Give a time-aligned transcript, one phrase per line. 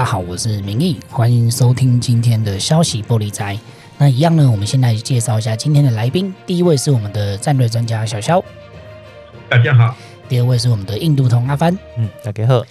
[0.00, 3.58] 家好，我是明义，欢迎收听今天的消息玻璃斋。
[3.98, 6.34] 那一样呢，我们先来介绍一下今天的来宾。
[6.46, 8.42] 第一位是我们的战略专家小肖，
[9.50, 9.94] 大家好。
[10.26, 12.64] 第二位是我们的印度通阿帆，嗯，大家好。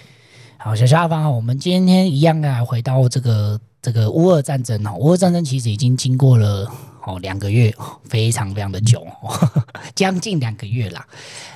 [0.56, 4.96] 好，小肖阿帆好，我们今天一样来回到这个这个乌俄战争哦。
[4.98, 6.68] 乌俄战争其实已经经过了
[7.06, 7.72] 哦两个月，
[8.08, 9.06] 非常非常的久，
[9.94, 11.06] 将近两个月啦。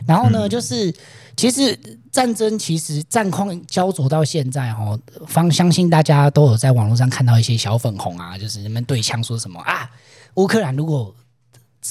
[0.06, 0.94] 然后呢，嗯、就是。
[1.36, 1.78] 其实
[2.10, 9.90] 战争其实战况焦灼到现在哦，方相信大家都有在网络上看到一些小粉红啊，就是人们对枪说什么啊，
[10.34, 11.14] 乌克兰如果。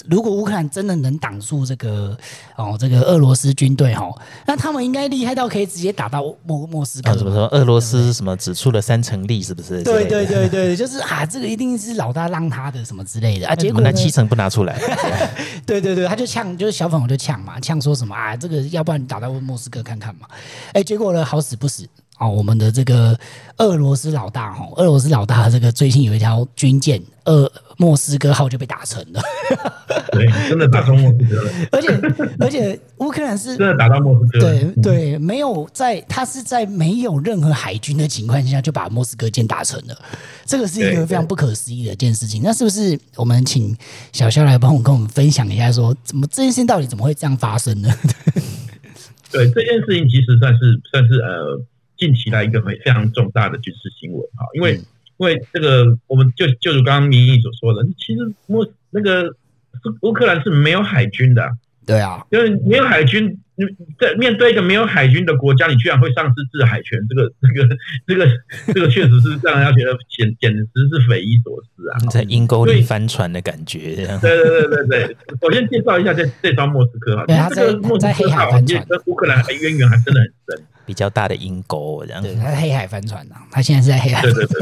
[0.09, 2.17] 如果乌克兰真的能挡住这个
[2.55, 4.09] 哦，这个俄罗斯军队哈，
[4.45, 7.11] 那他们应该厉害到可以直接打到莫莫斯科。
[7.11, 7.47] 啊，怎么说？
[7.49, 9.83] 俄罗斯什么只出了三成力，是不是？
[9.83, 13.55] 对对对对，就是啊，这个一定是老大让他的什么之类的啊。
[13.55, 14.79] 结果那七成不拿出来。
[15.65, 18.35] 对对对，他就呛，就是小粉红就呛嘛，呛说什么啊？
[18.35, 20.27] 这个要不然你打到莫斯科看看嘛？
[20.73, 21.87] 哎，结果呢，好死不死。
[22.19, 23.17] 哦，我们的这个
[23.57, 29.21] 俄罗斯老大哈，俄罗斯老大这个最近有一条军舰“俄莫斯科号”就被打沉了，
[30.11, 31.51] 对，真的打中莫斯科了。
[31.71, 31.89] 而且
[32.39, 39.97] 而且乌克兰是真的打到莫斯科，对对，没有在他是在没有任何海军的情况下就把莫斯科舰打沉了，
[40.45, 42.41] 这个是一个非常不可思议的一件事情。
[42.43, 43.75] 那是不是我们请
[44.13, 47.89] 小肖来帮我跟我们分享一下说，说怎么这件事情到底怎么会这样发生呢？
[49.31, 51.65] 对，这件事情其实算是算是呃。
[52.03, 54.73] 近期来一个非非常重大的军事新闻哈，因为
[55.15, 59.33] 因为这个我们就就如刚刚民意所说的，其实莫那个
[60.01, 61.49] 乌克兰是没有海军的，
[61.85, 63.65] 对啊，因为没有海军，你
[63.99, 68.27] 在面对一个没有海军的国家，你居然会丧失制海权，这个这个这个
[68.73, 73.95] 这个确实是让人家觉得简简直是匪夷所思啊，在阴沟里翻船的感觉。
[74.21, 80.65] 对对对对对，首先介绍一下这这艘莫斯科哈，这个莫斯科号跟乌克兰渊源还真的很深。
[80.85, 82.21] 比较大的阴沟，这样。
[82.21, 84.21] 对，他是黑海帆船呐，他现在是在黑海。
[84.21, 84.59] 对对对，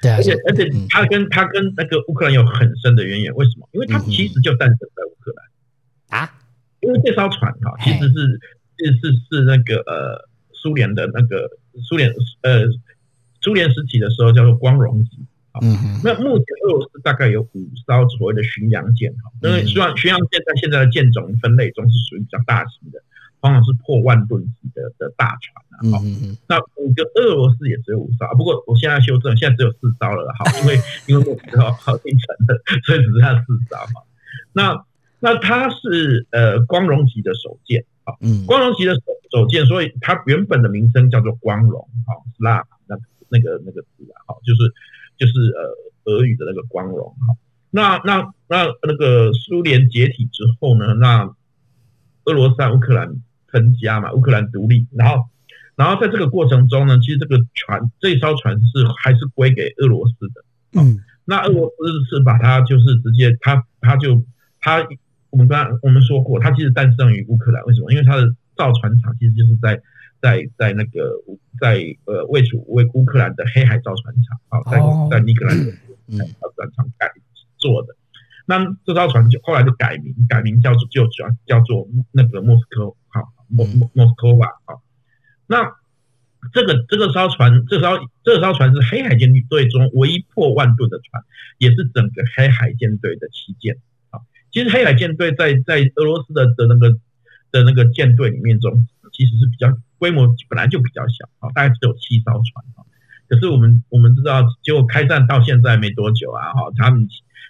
[0.00, 3.68] 对，而且而且他跟他跟那个乌克兰有很深的渊源，为什么？
[3.72, 5.44] 因为他其实就诞生在乌克兰
[6.10, 6.30] 啊，
[6.80, 8.12] 因为这艘船哈，其实是
[8.76, 11.48] 是是是那个呃苏联的那个
[11.88, 12.12] 苏联
[12.42, 12.62] 呃
[13.40, 15.24] 苏联时期的时候叫做光荣级。
[15.52, 15.58] 啊，
[16.04, 23.02] 那目前俄罗斯大概有五艘所谓的巡洋舰哈，因为巡洋巡洋舰在现在的舰种分类中是属于比较大型的。
[23.40, 26.04] 往往是破万吨级的的大船啊，好，
[26.46, 34.02] 那五个俄罗斯也只有五艘，不过我现在修正，现在只有四艘了，哈，因为因为莫斯科号进城了，所以只剩下四艘嘛。
[34.52, 34.84] 那
[35.20, 39.00] 那它是呃光荣级的首舰，好，光荣级的首
[39.30, 42.96] 首舰，所以它原本的名称叫做光荣，啊，Slav 那
[43.28, 44.72] 那个那个字啊，好，就是
[45.16, 47.36] 就是呃俄语的那个光荣，好，
[47.70, 51.32] 那那那那个苏联解体之后呢，那
[52.24, 53.22] 俄罗斯和乌克兰。
[53.52, 55.24] 分家嘛，乌克兰独立，然后，
[55.74, 60.44] 然后在这个过程中呢，其实这个船，这艘船是还是归给俄罗斯的。
[60.80, 64.22] 嗯，那俄罗斯是把它就是直接，他他就
[64.60, 64.86] 他，
[65.30, 67.90] 我们刚刚我们说过，它其实诞生于乌克兰，为什么？
[67.92, 69.80] 因为它的造船厂其实就是在
[70.20, 71.10] 在在那个
[71.60, 74.78] 在呃位处为乌克兰的黑海造船厂，啊，在
[75.10, 75.72] 在尼格兰的
[76.40, 77.10] 造船厂改
[77.56, 77.96] 做的。
[78.46, 82.94] 那这艘船就后来就改名，改名叫做就叫叫做那个莫斯科。
[83.52, 84.80] 莫莫莫斯科吧，好，
[85.48, 85.72] 那
[86.52, 91.24] 这个这个艘船，这艘这艘船是黑海舰队中唯一破万吨的船，
[91.58, 93.76] 也是整个黑海舰队的旗舰。
[94.52, 96.90] 其实黑海舰队在在俄罗斯的的那个
[97.52, 99.68] 的那个舰队里面中，其实是比较
[99.98, 102.84] 规模本来就比较小，啊，大概只有七艘船，啊，
[103.28, 107.08] 可是我们我们知道，结果开战到现在没多久啊，哈，他们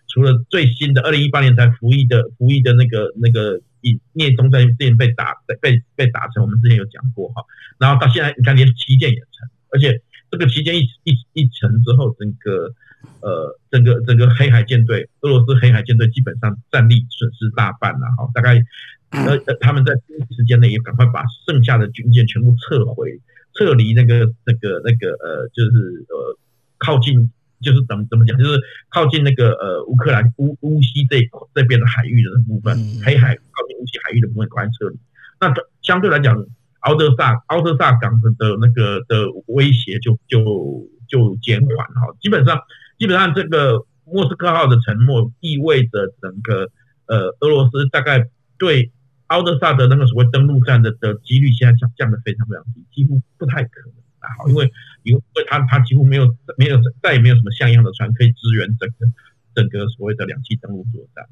[0.09, 3.61] 除了最新的二零一八年才服役的服役的那个那个。
[3.83, 7.43] 以聂中在之前被打被被打成，我们之前有讲过哈，
[7.79, 12.75] 然后到现在你看连旗舰也成，而且这个旗舰一一一成之后，整个
[13.21, 18.63] 呃整个整个黑海舰队，俄罗斯黑海舰队基本上战力损失大半了哈，大概
[19.11, 23.21] 呃呃他们在第一时间内也赶快把剩下的军舰全部撤回，
[23.55, 26.39] 撤离那个那个那个呃就是呃
[26.79, 27.31] 靠近。
[27.63, 28.59] 就是怎么怎么讲，就是
[28.89, 31.21] 靠近那个呃乌克兰乌乌西这
[31.55, 32.75] 这边的海域的部分，
[33.05, 34.99] 黑海靠近乌西海域的部分赶快撤离。
[35.39, 36.35] 那相对来讲，
[36.81, 42.17] 敖德萨敖德萨港的的那个的威胁就就就减缓哈。
[42.23, 42.59] 基本上
[43.01, 46.71] 基本上这个莫斯科号的沉没意味着整个
[47.07, 48.93] 呃俄罗斯大概对
[49.29, 53.95] 敖德萨的那个所谓登陆战的的几率现在降降得非常非常低，几乎不太可能。
[54.21, 54.71] 好，因为
[55.03, 59.07] 因为他他几乎没有没有再也没有什么像样的船可以支援整个
[59.55, 61.27] 整个所谓的两栖登陆作战。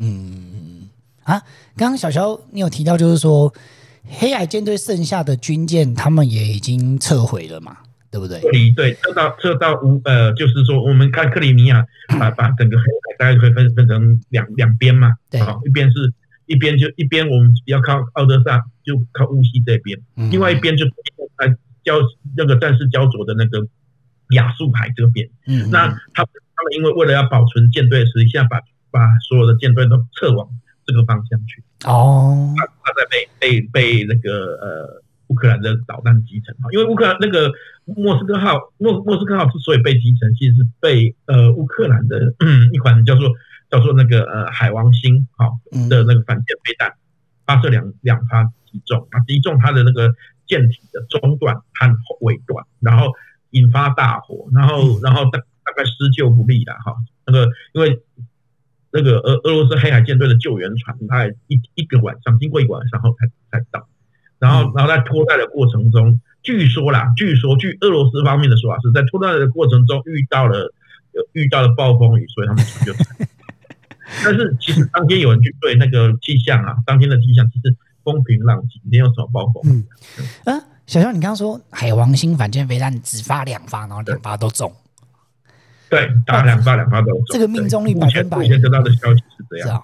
[0.00, 0.88] 嗯
[1.22, 1.40] 啊，
[1.76, 3.54] 刚刚小肖你有提到，就是说
[4.02, 7.78] 黑海舰队剩下的军舰他们也已经撤回了嘛？
[8.14, 8.40] 对不对？
[8.40, 11.84] 撤离对，撤到撤到乌呃，就是说我们看克里米亚，
[12.20, 16.12] 把把整个黑海大概可以分分成两两边嘛，对，一边是
[16.46, 20.86] 一边就一边我们要靠奥德萨，就靠乌西这边，嗯、另外一边就
[21.38, 21.48] 呃
[21.82, 21.94] 交
[22.36, 23.66] 那个战事焦灼的那个
[24.30, 25.28] 亚速海这边。
[25.48, 28.60] 嗯，那他他们因为为了要保存舰队实际上把
[28.92, 30.48] 把所有的舰队都撤往
[30.86, 31.64] 这个方向去。
[31.84, 35.03] 哦，他他在被被被那个呃。
[35.28, 37.50] 乌克兰的导弹击沉，因为乌克兰那个
[37.84, 42.34] 莫斯科号莫莫斯科号之所以被集成，其实是被呃乌克兰的
[42.72, 43.30] 一款叫做
[43.70, 45.50] 叫做那个呃海王星哈
[45.88, 46.92] 的那个反舰飞弹
[47.46, 50.14] 发射两两发击中，啊击中它的那个
[50.46, 51.62] 舰体的中段和
[52.20, 53.12] 尾段，然后
[53.50, 56.94] 引发大火，然后然后大大概施救不利了哈，
[57.26, 58.02] 那个因为
[58.90, 63.30] 那个俄俄罗斯黑海舰队的救援船，大概一一个晚上经过一个晚上后才。
[64.44, 70.70] 然后，然后在脱带的过程中，据说啦，据说据俄罗斯方面的说法是在脱带的过程中遇到了
[71.32, 73.16] 遇到了暴风雨，所以他们就惨。
[74.22, 77.74] 但是其实当天有人去对那个气象啊，当天的气象其实
[78.04, 79.82] 风平浪静，没有什么暴风雨。
[80.44, 84.70] 嗯，啊，小肖，你刚刚说海王星反舰飞弹只发两发，然后两发都中。
[85.88, 87.24] 对，打两发两发都中。
[87.28, 88.36] 这个命中率百分百。
[88.36, 89.82] 目前得到的消息是这样。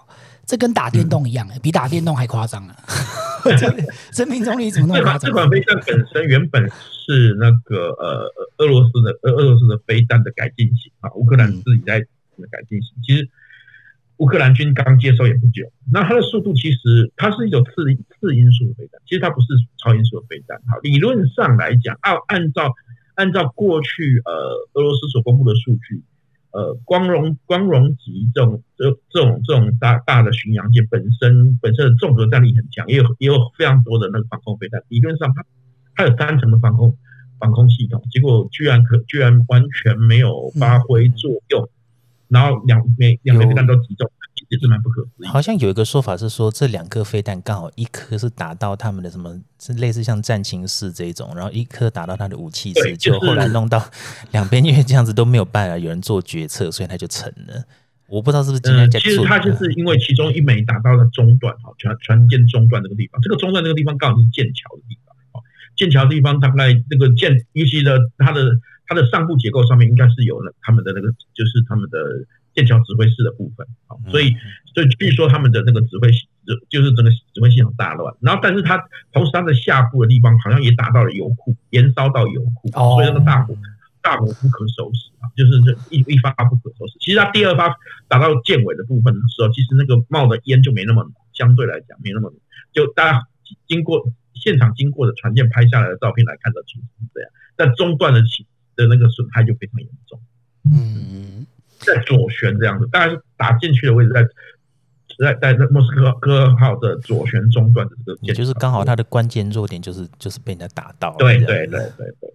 [0.50, 2.74] 这跟打电动一样，比打电动还夸张啊！
[3.56, 3.72] 这
[4.10, 5.30] 这命中率怎么那么夸张？
[5.30, 12.00] 这款飞弹本身原本是那个呃俄罗斯的俄俄罗斯的飞弹的改进型啊，乌克兰自己在
[12.50, 12.92] 改进型。
[13.06, 13.30] 其实
[14.16, 17.70] 乌克兰军刚接收也不久，那它的速度其实它是一种次
[18.18, 19.46] 次音速的飞弹，其实它不是
[19.78, 20.58] 超音速的飞弹。
[20.68, 22.74] 好，理论上来讲，按按照
[23.14, 24.32] 按照过去呃
[24.74, 26.02] 俄罗斯所公布的数据。
[26.52, 34.82] 呃，光荣光荣级这种这这种这种大大的巡洋舰本身本身的综合战力很强，也有也有非常多的那个防空飞弹。
[34.88, 35.44] 理论上它
[35.94, 36.96] 它有三层的防空
[37.38, 41.70] 防空系统，结果居然可居然完全没有发挥作用，嗯、
[42.28, 44.10] 然后两枚两枚飞弹都击中。
[44.50, 45.26] 也是蛮不可思议。
[45.26, 53.82] 好像有一个说法是说，这两颗飞弹刚好一颗是打到他们的什么，是类似像战情室这种，然后一颗打到他的武器室，就后来弄到
[54.32, 57.64] 两边因为这样子都没有办法有人做决策，所以他就成了。
[58.08, 68.50] 我不知道是不是今天在、嗯、其实他就是因为其中一枚打到了中段哈，船船舰中段那个地方，这个中段那个地方刚好是剑桥的地方啊，剑桥的地方大概那个剑，尤其的它的
[68.88, 71.98] 它的上部结构上面应该是有了他们的那个，就是他们的。
[72.54, 73.66] 剑桥指挥室的部分，
[74.10, 74.34] 所以
[74.74, 76.26] 所以据说他们的那个指挥系
[76.68, 78.82] 就是整个指挥系统大乱，然后但是它
[79.12, 83.56] 同时它的下部的地方好像也打到了油库，燃烧到油库，所以那个大火
[84.02, 86.98] 大火不可收拾啊，就是这一一发不可收拾。
[86.98, 87.72] 其实它第二发
[88.08, 92.32] 打到建尾的部分的时候，其实那个冒的烟就没那么相对来讲没那么
[92.72, 93.26] 就大家
[93.68, 94.04] 经过
[94.34, 100.20] 现场经过的船舰拍下来的照片来看得出是这样，但中段的起的那个损害就非常严重。
[100.72, 101.46] 嗯。
[101.80, 104.22] 在左旋这样子，大概是打进去的位置在
[105.18, 111.14] 在在那莫斯科科号的左旋中段的这个，也就是刚好它的关键弱点就是就是被人家打到。
[111.18, 112.32] 对对对对对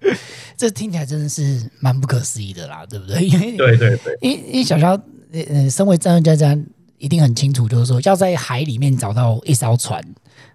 [0.00, 0.12] 对，
[0.56, 3.24] 这听起来真的是蛮不可思议的啦，对不对？
[3.24, 4.98] 因为对对对，因因为小肖
[5.32, 6.60] 呃，身为战争家家
[6.98, 10.02] 一定很清楚，就是说要在海里面找到一艘船，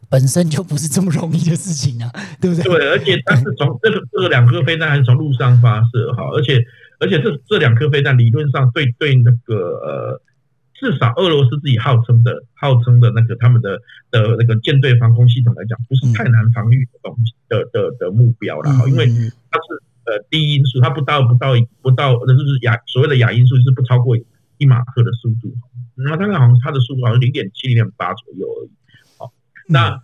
[0.09, 2.63] 本身就不是这么容易的事情啊，对不对？
[2.63, 6.61] 对，而且它是从这个这个两颗飞弹还是从陆上发射哈，而且。
[7.03, 10.21] 而且这这两颗飞弹理论上对对那个呃，
[10.73, 13.77] 至少俄罗斯自己号称的号称的那个他们的
[14.09, 24.15] 的那个舰队防空系统来讲，不是太难防御的东西的的的目标了哈，因为它是呃低音速，它不到不到不到，那就是亚所谓的亚音速是不超过
[24.57, 25.53] 一马赫的速度，
[25.95, 28.71] 那它好像它的速度好像零点七零点八左右而已，
[29.17, 29.31] 好
[29.67, 30.01] 那。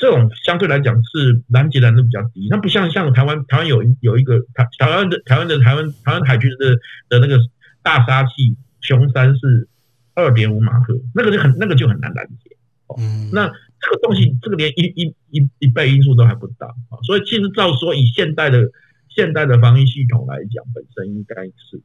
[0.00, 6.74] 这种相对来讲是拦截难度比较低，它不像像台湾，台湾有有一个台台湾的台湾的台湾台湾海军的
[7.10, 7.38] 的那个
[7.82, 9.68] 大杀器雄三是
[10.14, 12.56] 二点五马赫，那个就很那个就很难拦截。
[12.98, 18.70] 嗯，那这个东西这个连一一一一倍音速都还不到啊，所以其实照说以现代的
[19.10, 21.82] 现代的防御系统来讲，本身应该是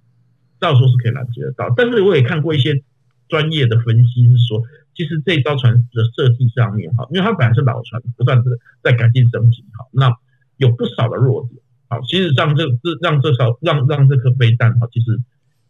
[0.61, 2.81] 照说是可以拦截得到，但是我也看过一些
[3.27, 4.63] 专业的分析是说。
[4.95, 8.45] 其实这艘船的设计上面哈，因为它本来是老船，不断的
[8.81, 10.09] 在改进升级哈，那
[10.57, 11.61] 有不少的弱点。
[11.87, 15.19] 好，其实让这这让这艘让让这颗飞弹哈，其实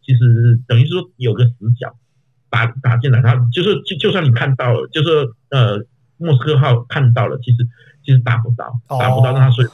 [0.00, 1.94] 其实等于说有个死角
[2.48, 5.08] 打打进来，它就是就就算你看到了，就是
[5.50, 5.84] 呃
[6.16, 7.58] 莫斯科号看到了，其实
[8.04, 9.68] 其实打不到，打不到，让它所以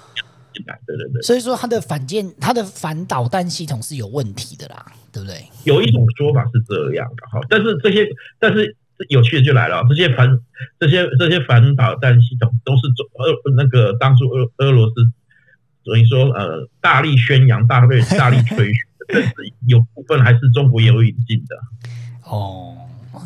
[0.55, 1.21] 进来，对对对。
[1.23, 5.47] 所以说它的反舰它的反导弹系统是有问题的啦，对不对？
[5.65, 8.75] 有一种说法是这样的哈，但是这些但是。
[9.09, 10.39] 有趣的就来了，这些反
[10.79, 14.95] 这些这些反导弹系统都是中俄那个当初俄俄罗斯
[15.85, 19.33] 等于说呃大力宣扬、大力 大力吹嘘，但是
[19.67, 21.57] 有部分还是中国也有引进的。
[22.25, 22.77] 哦，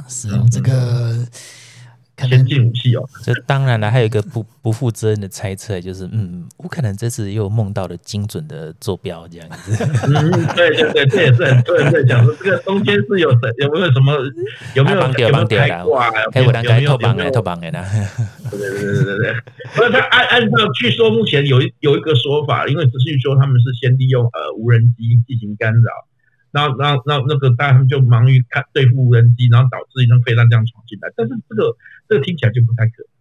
[0.08, 1.26] 是这个。
[2.16, 9.85] 先进武器哦，这当然了，还有一个不不负责任的猜测，就是嗯，乌克兰这次又梦到了精准的坐标这样子。
[10.06, 14.14] 嗯，对对对，这也是很多人在讲说，这个中间是有有没有什么
[14.75, 16.11] 有没有有没有开挂？
[16.32, 17.85] 开过单开透榜的透榜的呢？
[18.50, 19.35] 对对对对对对。
[19.75, 25.92] 不是他按按照据说目前有有一个说法，因为只是说他们是先利用呃无人机进行干扰。
[26.56, 31.12] 然后，然后，然后那个大家他们就忙于看对付无人机，然后导致一张飞弹这样闯进来。
[31.14, 31.76] 但是这个
[32.08, 33.12] 这个听起来就不太可能。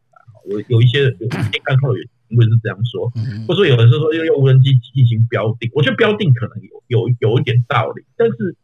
[0.47, 3.11] 有有一些有一些看后也因为是这样说，
[3.47, 8.05] 或者说有的时候说要用无人机进行标定，我觉得标定可能有有有一点道理。
[8.15, 8.55] 但是，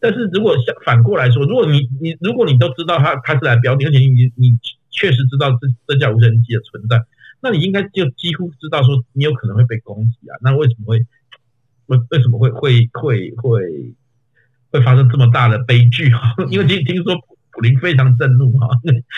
[0.00, 4.56] 但是如果像反过来说，如果你你如果你都知道他他是来标定，而且你你
[4.90, 7.02] 确实知道这这架无人机的存在，
[7.42, 10.38] 那你应该就几乎知道说你有可能会被攻击啊。
[10.40, 11.04] 那为什么会？
[11.88, 13.60] 为为什么会会会会
[14.70, 16.34] 会发生这么大的悲剧哈？
[16.48, 17.14] 因为听听说
[17.50, 18.68] 普林非常震怒 哈，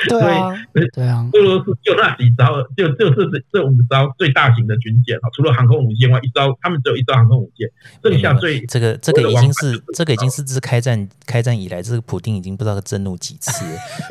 [0.09, 0.55] 对啊，
[0.95, 7.69] 对啊，俄罗斯就那几招，就就是这这五招最大型的军舰啊，除了航空母舰外，一招他们只有一招航空母舰，
[8.03, 13.65] 剩下最这个这个已经是这个已经是自开战开战以来，这个普丁已经不知道震怒几次，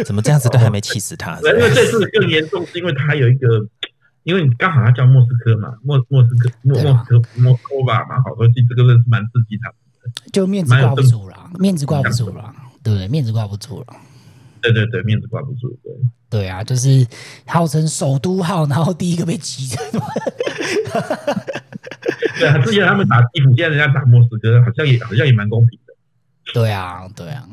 [0.05, 1.39] 怎么这样子都还没气死他？
[1.41, 3.65] 因为这次更严重，是因为他有一个。
[4.29, 9.75] 因为你刚好他叫莫斯科嘛，莫莫斯科莫莫斯科莫斯科吧嘛，好多记这个是蛮刺激他的，
[10.31, 13.07] 就面子挂不住了，面子挂不住了，对不对？
[13.07, 13.88] 面子挂不住了，
[14.62, 15.91] 对对对，面子挂不住，对
[16.29, 17.07] 对啊，就是
[17.48, 19.81] 号称首都号，然后第一个被挤的。
[22.39, 25.93] 对啊，之前他们打基辅，现在人家打莫斯科，好像也好像也蛮公平的。
[26.53, 27.48] 对啊，对啊，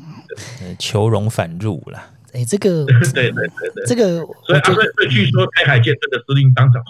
[0.77, 1.99] 求荣反入了。
[2.37, 6.83] 哎，这个 对对对对，这个所以啊，所以据说台海舰队的司令当场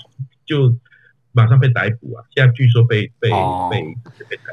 [0.46, 0.76] 就
[1.32, 3.80] 马上被逮捕啊，现在据说被被、哦、被
[4.30, 4.44] 被逮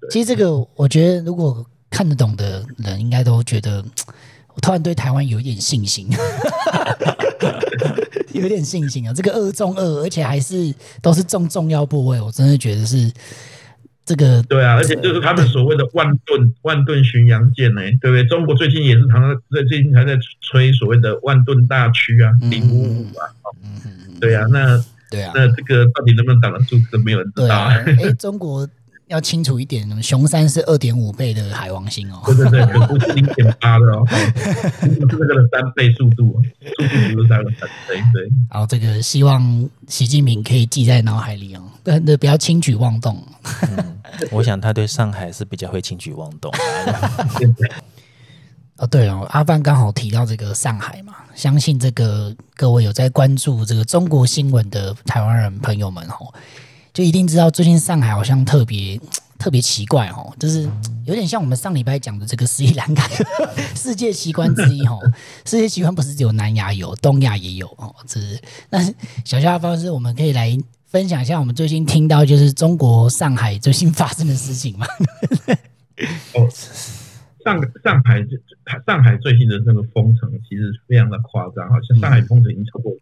[0.00, 0.08] 捕。
[0.08, 3.84] 其实这个我觉得，如果看得懂的人，应该都觉得，
[4.54, 6.08] 我突然对台湾有一点信心，
[8.32, 9.12] 有点信心啊！
[9.12, 13.12] 这个二中二，而且还是都是重重要部位，我真的觉得是。
[14.10, 18.24] 这个对啊，而且就是他们所谓的万吨万吨巡洋舰呢，对不对？
[18.24, 23.22] 中国最近也是常常最近还在吹所谓的万吨大驱啊，零五五啊，
[24.20, 27.56] 对啊，那对啊，那这个到底能不能挡得住，都没有人知道。
[27.66, 28.68] 哎、啊，中国。
[29.10, 32.22] 要清楚一点，熊三是二点五倍的海王星哦。
[32.26, 36.40] 对对对，可不是零点八的哦， 是这个的三倍速度，
[36.78, 37.50] 速度不是三倍。
[38.14, 43.20] 对，好，这个希望习近平可以记在脑海里哦，对，不要轻举妄动。
[43.76, 43.99] 嗯，
[44.30, 46.50] 我想他对上海是比较会轻举妄动。
[48.78, 56.32] 哦，对哦，阿范刚好提到这个上海嘛，相信这个各位有在关注这个中国新闻的台湾人朋友们哦。
[56.92, 59.00] 就一定知道，最近上海好像特别
[59.38, 60.68] 特别奇怪哦，就是
[61.04, 63.08] 有点像我们上礼拜讲的这个斯里兰卡
[63.76, 64.98] 世界奇观之一哦。
[65.44, 67.94] 世界奇观不是只有南亚有，东亚也有哦。
[68.08, 68.40] 这是
[68.70, 68.82] 那
[69.24, 70.58] 小夏的方式，我们可以来
[70.90, 74.84] 分享一下我们最近听到就是中国上海最新发生的事情嘛？
[76.34, 76.50] 哦，
[77.44, 78.26] 上上海
[78.84, 82.92] 上海最近的那个封城其实非常的夸张，好像上海封城已经超过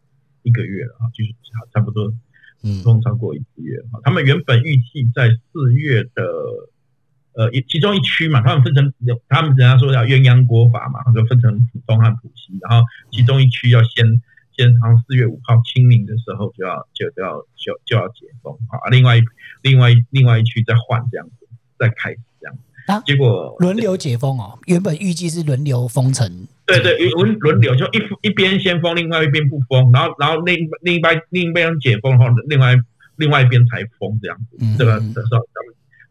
[0.42, 1.32] 一个月了啊，就是
[1.72, 2.12] 差不多。
[2.62, 6.22] 嗯，封超过一个月哈，他们原本预计在四月的，
[7.32, 14.20] 呃，一其中一区嘛，他们分成有，他们人家说叫鸳鸯锅法嘛，就分成浦东和浦西，然后其中一区要先
[14.58, 19.20] 先从四月五号清明的时候就要就就要就就要解封啊，另外
[19.62, 21.46] 另外另外一区再换这样子，
[21.78, 26.48] 再开始这样子，啊，结果轮流解封哦，原本预计是轮流封城。
[26.66, 32.74] 对对，轮轮流就一一边先封，另外一边不封，然后然后另另一边另一边解封后，另外
[33.16, 34.56] 另外一边才封这样子。
[34.60, 35.40] 嗯、这个的时候，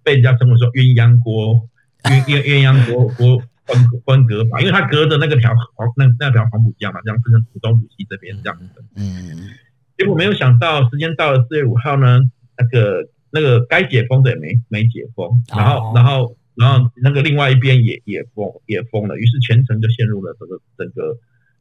[0.03, 1.67] 被人家称为说鸳鸯锅，
[2.03, 8.83] 鸳鸳鸳鸯锅锅分分隔法，因为它隔着那个条黄那那条黄浦江嘛，这样分成浦东浦西这边这样子。
[8.95, 9.50] 嗯，
[9.97, 12.19] 结果没有想到，时间到了四月五号呢，
[12.57, 16.36] 那个那个该解封的也没没解封，然后、哦、然后。
[16.59, 21.15] 然后那个另外一边也也封也封了，于是全程就陷入了这个整个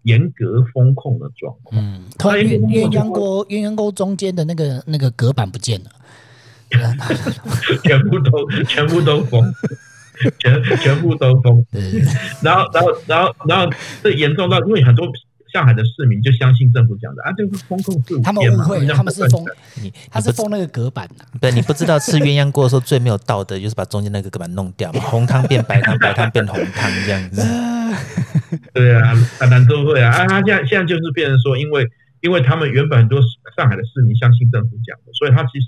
[0.05, 1.79] 严格封控的状况。
[1.79, 5.91] 嗯，突然鸳鸳鸯锅鸳鸯锅中间的那个那个隔板不见了，
[7.85, 9.45] 全部都全部都封，
[10.39, 11.65] 全全部都封。
[12.43, 13.71] 然后然后然后然后
[14.03, 15.07] 这严重到因为很多。
[15.53, 19.43] 上海的市民就相信政府讲的啊，这个是封控四五天嘛，他们误会，他们是封
[19.81, 21.29] 你，他是封那个隔板的、啊。
[21.41, 27.43] 对，你不知道吃鸳鸯锅的时候最没有道德，就是把中间那个隔板弄掉嘛， 红汤变白汤，白汤变红汤这样子。
[28.75, 30.27] 对啊，很难都会啊啊！
[30.27, 31.89] 他现在现在就是变成说，因为
[32.21, 33.21] 因为他们原本很多
[33.57, 35.67] 上海的市民相信政府讲的，所以他其实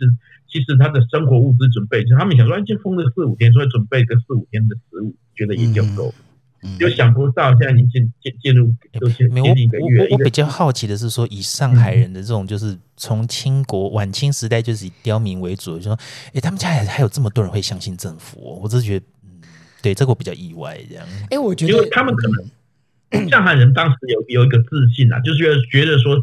[0.49, 6.15] 其实他的生活物资准备，就他们想说，哎，就封了四五天，所以准备个四五天的食物，觉得也就够。
[6.61, 10.09] 嗯、就想不到现在你进进进入都接近一个月。
[10.11, 15.97] 我我比较好奇的是说，以上海人的这种，就是从清国晚清时代就是以刁民为主，就说，
[16.35, 19.41] 哎，他们家还还有这么多人会相信政府，哦，我只是觉得，嗯，
[19.81, 21.07] 对这个我比较意外，这样。
[21.31, 26.21] 哎，我觉得，因为他们可能 上海人当时有有一个自信啊，就是觉得觉得说，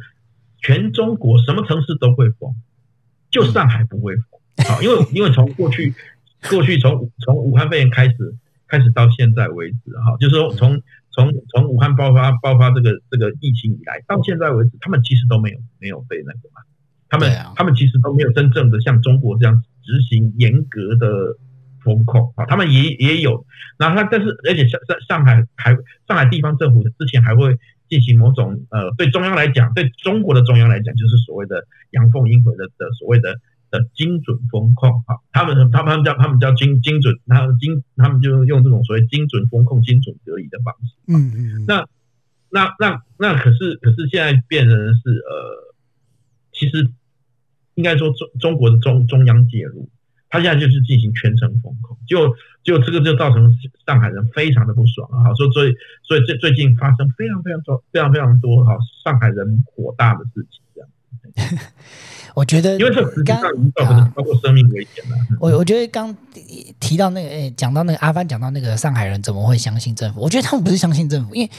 [0.65, 2.55] 全中国什么城市都会封，
[3.29, 4.23] 就上海不会封。
[4.67, 5.93] 好，因为因为从过去
[6.49, 8.35] 过去从从武汉肺炎开始。
[8.67, 10.81] 开始到现在为止，哈，就是说从
[11.11, 16.61] 从从武汉爆发爆发这个这个疫情以来，到现在为止，他们其实都没有没有被那个嘛，
[17.07, 21.37] 他们、啊、他们其实都没有真正的像中国这样执行严格的
[21.83, 23.45] 风控啊，他们也也有，
[23.77, 25.75] 那他但是而且上上上海还
[26.07, 33.35] 上海地方政府之前还会进行某种呃，对中央来讲，对中国的中央来讲，就是所谓的阳奉阴违的的所谓的。
[33.71, 41.85] 的精准风控，哈，他们他们叫他们叫精精准，他们精他们就用这种所谓精准风控、精准隔离的方式，嗯嗯，那
[42.51, 45.75] 那那那可是可是现在变成是呃，
[46.53, 46.89] 其实
[47.73, 49.89] 应该说中中国的中中央介入，
[50.29, 53.53] 他现在就是进行全程封控，就就这个就造成
[53.85, 61.59] 上海人非常的不爽啊，所以所以所以最最近发生非常非常多非常非常多哈上海人火大的事情这样。
[62.35, 65.15] 我觉得，因为这刚刚包括生命危险了。
[65.39, 66.13] 我我觉得刚
[66.81, 70.19] 提到那个，诶，讲到那个阿帆讲到那个上海人怎么会相信政府？
[70.19, 71.49] 我觉得他们不是相信政府，因为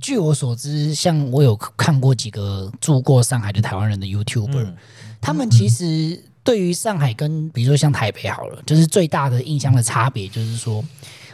[0.00, 4.74] 据我所知，像我有看过几个住过上海的台湾人的 YouTuber，嗯，
[5.20, 10.84] 他们其实对于上海跟比如说像台北好了，就是最大的印象的差别就是说。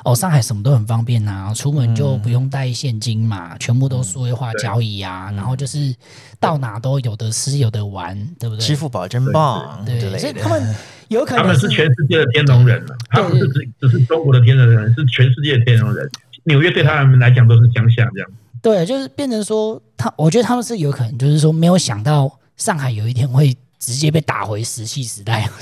[0.05, 5.93] 哦，上海什么都很方便呐、啊，出门就不用带现金嘛，嗯、全部都数位化交易啊，然后就是
[6.39, 8.65] 到哪都有的吃有的玩，对不对？
[8.65, 10.75] 支付宝真棒，对，对，所以他们
[11.09, 16.09] 有可能他们是全世界的天龙人了，他们不是只只是中国的天龙人，是全世界的天龙人。
[16.45, 18.31] 纽约对他们来讲都是乡下这样。
[18.63, 25.49] 对，就是变成说他，我觉得他们是有可能，就是说没有想到上海有一天会直接被打回石器时代。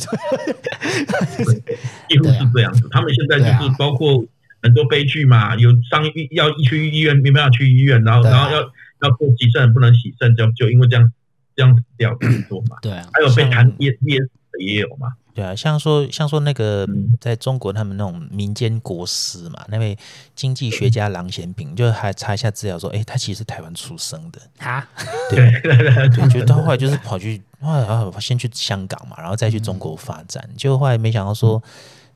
[2.09, 4.24] 几乎是这样子，他们现在就是包括。
[4.62, 11.12] 很多悲剧嘛，有上医要去医院没办法去医院，然后、啊、然后要要做急诊不能洗肾，就就因为这样
[11.55, 12.76] 这样死掉很多嘛。
[12.83, 15.12] 对啊，还有被弹噎噎死的也有嘛。
[15.37, 16.88] 对啊，像说像说那个
[17.20, 19.96] 在中国他们那种民间国师嘛，那位
[20.35, 24.88] 经济学家郎咸平，就还查一下资料说，哎，他其实是台湾出生的啊。
[25.29, 31.62] 对，对觉得他后来就是跑去后来先去香港嘛，然后再去中国发展，结果后来没想到说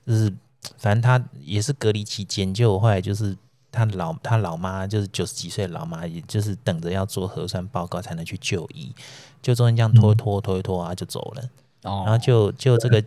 [0.07, 0.33] 就是。
[0.77, 3.35] 反正他也是隔离期间，就后来就是
[3.73, 8.95] 他老他老妈就是九十几岁的老妈，也就是等着要做核酸报告才能去就医，
[9.41, 11.43] 就中间这样拖拖拖一拖啊就走了。
[11.83, 13.03] 然后就就这个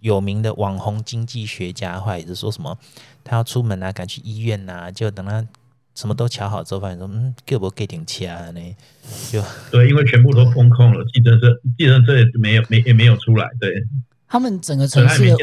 [0.00, 2.76] 有名的网红经济学家，后来也是说什么
[3.24, 5.46] 他要出门啊，赶去医院啊，就等他
[5.94, 8.60] 什么都瞧好之后，发现说嗯，给不给点钱呢？
[9.30, 13.84] 就对，因为全部都封控了，计程车计程车也没有没也没有出来，对。
[14.30, 15.34] 他们整个城市的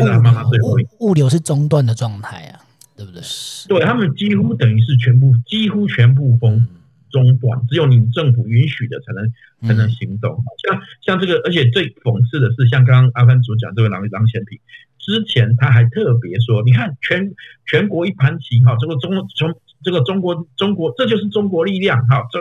[0.62, 2.62] 物流物流是中断的状态啊，
[2.96, 3.20] 对不对？
[3.68, 6.68] 对，他们几乎等于是全部几乎全部封
[7.16, 9.32] 中断，只有你政府允许的才能
[9.66, 10.36] 才能行动。
[10.68, 14.60] 像像这个，而且最讽刺的是，像刚刚阿帆主讲这位郎郎咸平，
[15.00, 17.32] 之前他还特别说，你看全
[17.66, 22.40] 全国一盘棋哈，这个中从这个中国中国这就是中国力量哈，这。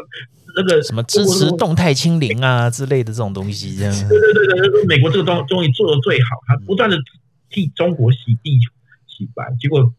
[0.56, 3.92] 那个什么支持动态清零啊之类的这种东西，这样。
[4.08, 6.96] 对对对对，美国这个东东西做的最好，他不断的
[7.50, 8.70] 替中国洗地球、
[9.08, 9.92] 洗白，结果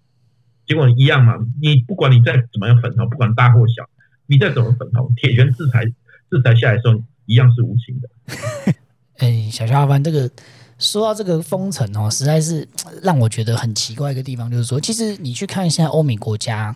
[0.65, 1.33] 结果一样嘛。
[1.61, 3.83] 你不管你再怎么样粉头，不管大或小，
[4.27, 8.73] 你再怎么粉红，铁拳制裁制裁下来的时候，一样是无情的。
[9.19, 10.29] 哎，小小阿帆，这个
[10.77, 12.67] 说到这个封城哦，实在是
[13.01, 16.75] 让我觉得很奇怪一个地方，就是说，其实你去看一下欧美国家。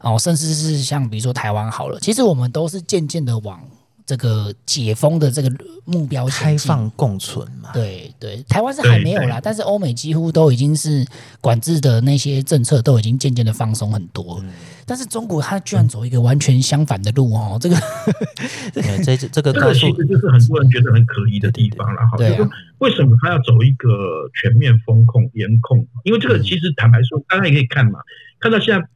[0.00, 3.58] 哦，甚至是像比如说台湾好了，其实我们都是渐渐的往
[4.06, 5.50] 这个解封的这个
[5.84, 7.70] 目标开放共存嘛。
[7.72, 11.04] 对对，台湾是还没有啦，但是欧美几乎都已经是
[11.40, 14.38] 管制的那些政策都已经渐渐的放松很多。
[14.42, 14.50] 嗯、
[14.84, 17.76] 但是中国它居然走一个完全相反的路哦，这个
[18.72, 22.16] 这个这这个这个其实就是很多人觉得很可疑的地方了哈。
[22.18, 23.88] 对，就是为什么他要走一个
[24.34, 25.86] 全面风控严控？
[26.04, 28.00] 因为这个其实坦白说，大家也可以看嘛，
[28.38, 28.86] 看到现在。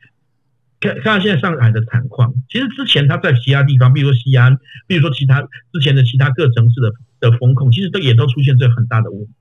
[0.81, 9.33] 看看现在上海的惨况，其实之前他在其他地方，比如说西安，比如说其他之前的其他各城市的的风控，其实都也都出现这很大的问题。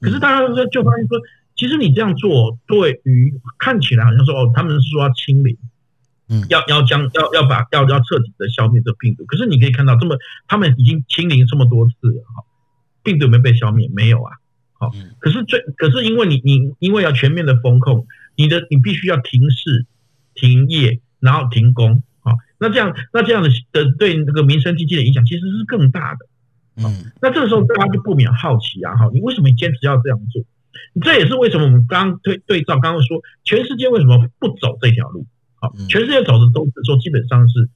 [0.00, 1.20] 可是大家就发现说，
[1.54, 5.56] 其实你这样做，对于看起来好像说哦，他们是说要清零，
[6.28, 9.24] 嗯，要要将要要把要要彻底的消灭这病毒。
[9.24, 10.16] 可是你可以看到，这么
[10.48, 12.44] 他们已经清零这么多次了哈，
[13.02, 13.88] 病毒有没有被消灭？
[13.94, 14.32] 没有啊。
[14.78, 19.86] 好，可是最可是因为你你因为要全面的风控，你的你必须要停市、
[20.36, 22.04] 停业，然后停工。
[22.20, 26.26] 好，那这样那这样的的对那个民生经济的影响其实是更大的。
[26.76, 30.44] 嗯，那这个时候大家就不免好奇啊，哈，你为什么坚持要这样做？
[31.00, 35.26] 这也是为什么我们刚刚对对照刚刚说，全世界为什么不走这条路？
[35.54, 37.70] 好，全世界走的都是说基本上是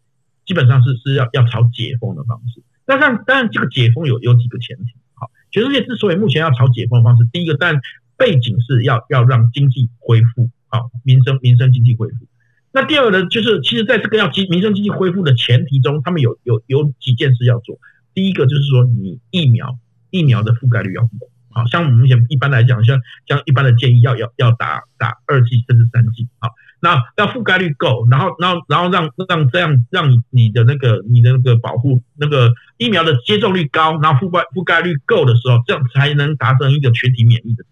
[0.45, 2.63] 基本上是是要要朝解封的方式。
[2.87, 4.93] 那当然当然这个解封有有几个前提。
[5.15, 7.81] 好，全世界之所以目前要朝解封的方式，第一个但
[8.19, 12.27] 背景是要要让经济恢复，好，民生民生经济恢复。
[12.73, 17.79] 那第二呢，就是其实在这个要经民生经济恢复的前提中，他们有有有几件事要做。
[18.15, 19.79] 第一个就是说，你疫苗
[20.11, 21.11] 疫苗的覆盖率要够。
[21.53, 37.65] 好，像我们目前一般来讲，像像一般的建议要要要打打二剂甚至三剂，好，那要覆盖率够，然后然后然后让让这样让你你的那个你的那个保护那个疫苗的接种率高，然后覆盖覆盖率够的时候，这样才能达成一个全体免疫的。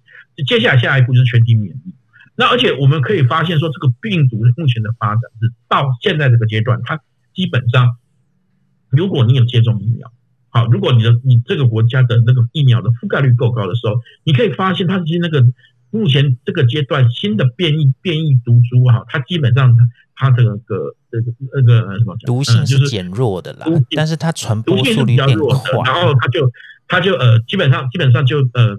[0.45, 1.95] 接下来下一步就是全体免疫。
[2.39, 7.01] 那而且我们可以发现说，这个病毒目前的发展是到现在这个阶段，它
[7.35, 7.97] 基本上
[8.89, 10.13] 如果你有接种疫苗。
[10.51, 15.45] 好，如果你的你这个国家的那个疫苗的覆盖率够高的时候，你可以发现它其实那个
[15.91, 19.77] 目前这个阶段新的变异变异毒株哈，它基本上
[20.15, 20.57] 它它这个
[21.11, 26.51] 这个那个什么毒性是减弱的啦，但是它传播速率变快，然后它就
[26.89, 28.79] 它就呃基本上基本上就呃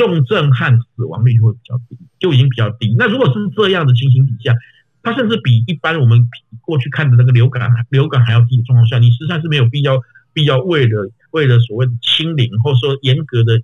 [0.00, 2.94] 重症和死亡率就会比较低，就已经比较低。
[2.98, 4.54] 那如果是这样的情形底下，
[5.02, 6.26] 它甚至比一般我们
[6.62, 10.00] 过去看的那个流感流感还要低的状况下，你实际上是没有必要。
[10.32, 13.60] 必要为了为了所谓的清零，或者说严格的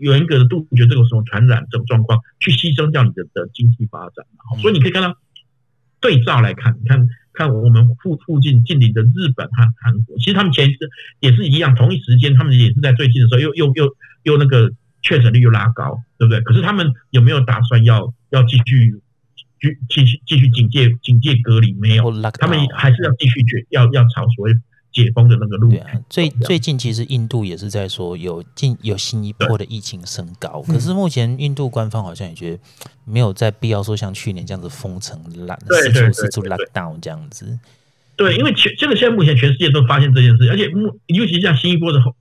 [0.00, 4.24] 严格的杜绝这种什么传染这种状况，去牺牲掉你的的经济发展。
[4.62, 5.14] 所以你可以看到
[6.00, 10.88] 对照来看，你看看我们附附近近邻的日本和韩国，其实他们前一次
[11.20, 14.72] 也是一样，同一时间他们也是在最近的时候又又又又那个
[15.06, 16.40] 确诊率又拉高，对不对？
[16.40, 19.00] 可是他们有没有打算要要继续
[19.60, 21.72] 继继续继续警戒警戒隔离？
[21.74, 24.52] 没有，他们还是要继续决要要朝所谓。
[24.92, 32.58] 解封的那个路，对啊，最最近其实印度也是在说有进有新一波的疫情升高，可是目前印度官方好像也觉得
[33.04, 37.58] 没有在必要说像去年这样子封城、拉四处四处 lock down 这样子。
[38.16, 42.16] 对，因为全这个现在目前全世界都发现这件事，而且目尤其像新一波的后，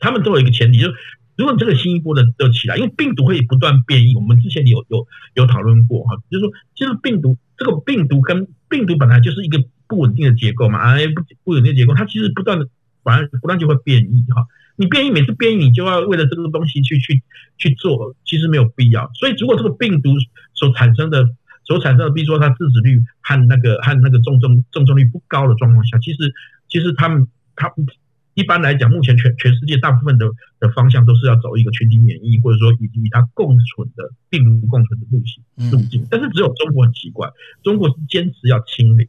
[0.00, 0.94] 他们都有一个前提，就是
[1.40, 9.64] 如果这个新一波的都起来，因为病毒会不断变异，我们之前有有有讨论过哈，就是说其实病毒这个病毒跟病毒本来就是一个。
[9.90, 12.68] 不稳定的结构嘛，啊，不不稳定的结构，它其实不断的，
[13.02, 14.46] 反而不断就会变异哈。
[14.76, 17.24] 你变异，每次变异，你就要为了这个东西去去
[17.58, 19.10] 去做，其实没有必要。
[19.14, 20.10] 所以，如果这个病毒
[20.54, 21.26] 所产生的
[21.64, 26.32] 所产生的，比如说它致死率和那个和那个重症重症率不高的状况下，其实
[26.68, 27.26] 其实他们
[27.56, 27.84] 他们
[28.34, 30.26] 一般来讲，目前全全世界大部分的
[30.60, 36.06] 的方向都是要走一个群体免疫，或者说与与它共存的病毒共存的路径路径。
[36.10, 37.28] 但是只有中国很奇怪，
[37.62, 39.08] 中国是坚持要清零。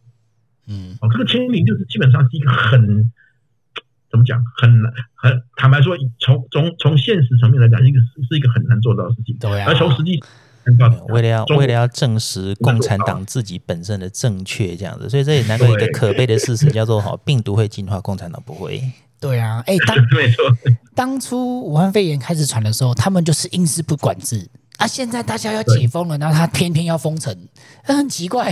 [0.67, 3.11] 嗯，哦，这个清零就是基本上是一个很
[4.09, 9.37] 怎么讲，很难，很坦白说，从从从现实层面来讲，一个是是一个很难做到的事情。
[9.39, 10.21] 对啊，而从实际，
[11.09, 18.81] 为了要为了要证实共产党自己本身的正确，这样子，所以这也难怪一个可悲的事实，叫做好，病毒会进化，共产党不会。
[19.21, 20.43] 对啊，哎，当 没错，
[20.95, 24.49] 当初武汉肺炎开始传的时候，他们就是硬是不管制。
[24.77, 24.87] 啊！
[24.87, 27.31] 现在大家要解封了，然后他偏偏要封城，
[27.85, 28.51] 很奇怪，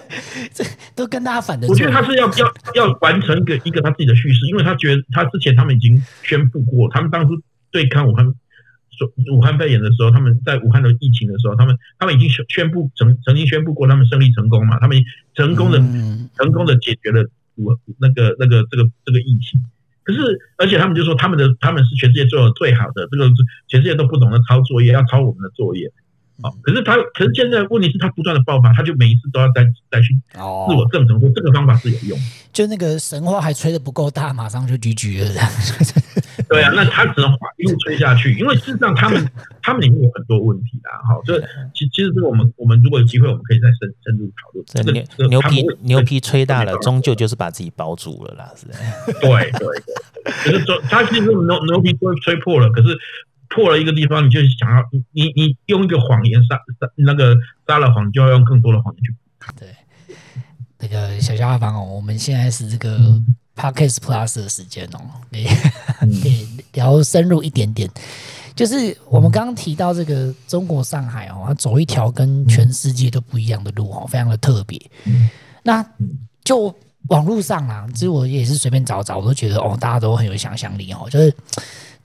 [0.54, 1.68] 这都跟大家反的。
[1.68, 7.34] 我觉得他是要要要完成一个一个他自己的叙事，因为他觉得他之前他们已经宣布过，他们当初
[7.70, 14.96] 对抗武汉说武汉肺炎的时候，他们在武汉的疫情的时候，他们他们已经宣宣布曾曾经宣布过他们胜利成功嘛，他们
[15.34, 17.22] 成功的、嗯、成功的解决了
[17.56, 19.60] 武那个那个这个这个疫情。
[20.06, 23.28] 可是，而且他们就说他们的他们是全世界做的最好的，这个
[23.66, 25.92] 全世界都不懂得抄作业，要抄我们的作业。
[26.42, 32.18] 啊，可是他，可是现在问题是他不断的爆发，他就每一次都要再再去自我证明说这个方法是有用。
[32.52, 35.50] 就那个神话还吹的不够大，马上就 GG 了这样。
[36.46, 39.26] 对啊，那他只能一路吹下去，因为事实上他们
[39.66, 41.02] 他们里面有很多问题啊。
[41.08, 41.40] 好，这
[41.74, 44.64] 其其实这个我们我们如果有机会，我们可以再深深入讨论。
[44.66, 48.66] 这个牛皮牛皮吹大了，终究就是把自己包住了啦，是。
[49.20, 52.96] 对对对，可是说他其实牛牛皮吹吹破了，可是。
[53.48, 59.52] 破了一个地方，你就想要你你你用一个谎言撒撒那个撒了谎，就要用更多的谎言去补。
[59.56, 59.68] 对，
[60.80, 62.98] 那个小小阿房哦，我们现在是这个
[63.54, 64.98] Podcast Plus 的时间哦，
[65.30, 65.44] 可以
[66.20, 67.88] 可以聊深入一点点。
[68.56, 74.80] 就是我们刚刚提到这个中国上海哦，它走一条跟全世界都不一样的路哦，非常的特别。
[75.62, 75.86] 那
[76.42, 76.74] 就
[77.08, 81.32] 网络上啊，其实我也是随便找找，我都觉得哦，大家都很有想象力哦，就是。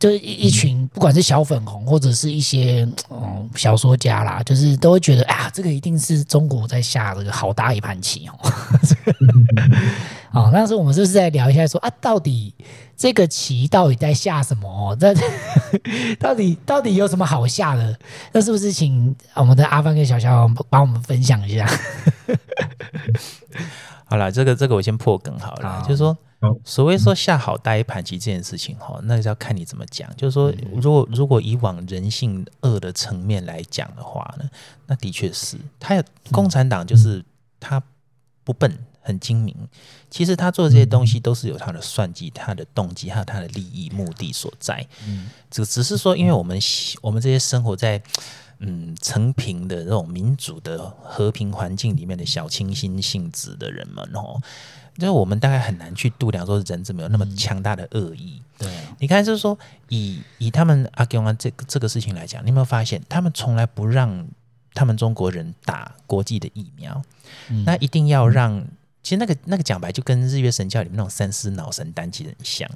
[0.02, 8.34] 就是一群，不管是小粉红或者是一些嗯小说家啦，就是都会觉得啊，这个一定是中国在下这个好大一盘棋哦。
[10.32, 12.52] 好， 那时候我们是不是在聊一下说啊，到底
[12.98, 14.68] 这个棋到底在下什么？
[14.68, 15.14] 哦，这
[16.20, 17.96] 到底到底有什么好下的？
[18.34, 21.70] 那是不是请我们的阿范跟小萧帮我们分享一下？
[24.10, 26.18] 好了，这个这个我先破梗好了，好就是说。
[26.66, 30.10] 所谓说下好大一盘棋这件事情哈，那个要看你怎么讲。
[30.16, 34.50] 就是说，如果如果以往人性恶的层面来讲的话呢，
[34.88, 37.24] 那的确是他有共产党，就是
[37.60, 37.82] 他
[38.44, 39.56] 不笨，很精明。
[40.10, 44.86] 其实他做这些东西都是有他的算计、他的动机还有他的利益目的所在。
[45.06, 46.60] 嗯，只只是说，因为我们
[47.02, 48.02] 我们这些生活在
[48.62, 54.42] 嗯成平的这种民主的和平环境里面的小清新性质的人们哦。
[54.98, 58.42] 就是我们大概很难去度量说人怎么有那么强大的恶意。
[58.58, 58.70] 对，
[59.00, 59.58] 你看，就是说
[59.90, 64.28] 以以他们阿公啊这个这个事情来讲，你有没有发现他们从来不让
[64.74, 67.02] 他们中国人打国际的疫苗？
[67.50, 68.66] 嗯、那一定要让。
[69.04, 72.70] 其实那个那个讲白就跟日月神教里面那种三思脑神丹其实很像，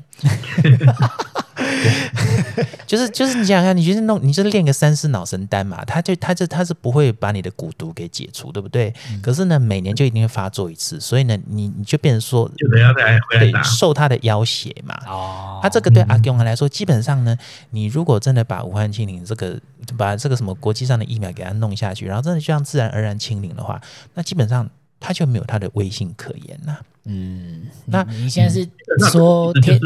[0.63, 0.75] 对，
[2.85, 8.93] 就是就是你想想看，你就是弄你就是练个三四脑神丹嘛，他就他就他是不会把你的蛊毒给解除，对不对？
[9.11, 14.95] 嗯、可是呢，每年就一定会发作一次，所以呢，你你就变成说，就等下再回来受他的要挟嘛。
[15.07, 17.37] 哦，他这个对阿共来说，基本上呢，
[17.71, 19.59] 你如果真的把武汉清零这个
[19.97, 23.81] 把这个什么国际上的疫苗给他弄下去，然后真的就像自然而然清零的话，
[24.13, 24.69] 那基本上。
[25.05, 26.75] 他就没有他的威信可言呐。
[27.07, 28.67] 嗯，那你现在是
[29.11, 29.79] 说天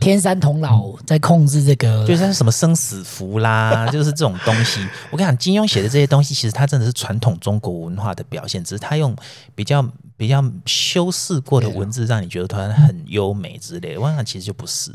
[0.00, 4.80] 天山童姥在控制这个，就是什么生死符啦， 就是这种东西。
[5.10, 9.14] 我跟你讲，金庸写的这些东西，其实他真的是传统中国文化的表现，只是他用
[9.54, 14.00] 比较比较修饰过的文字，让你觉得突然很优美之类的。
[14.00, 14.90] 我想其实就不是，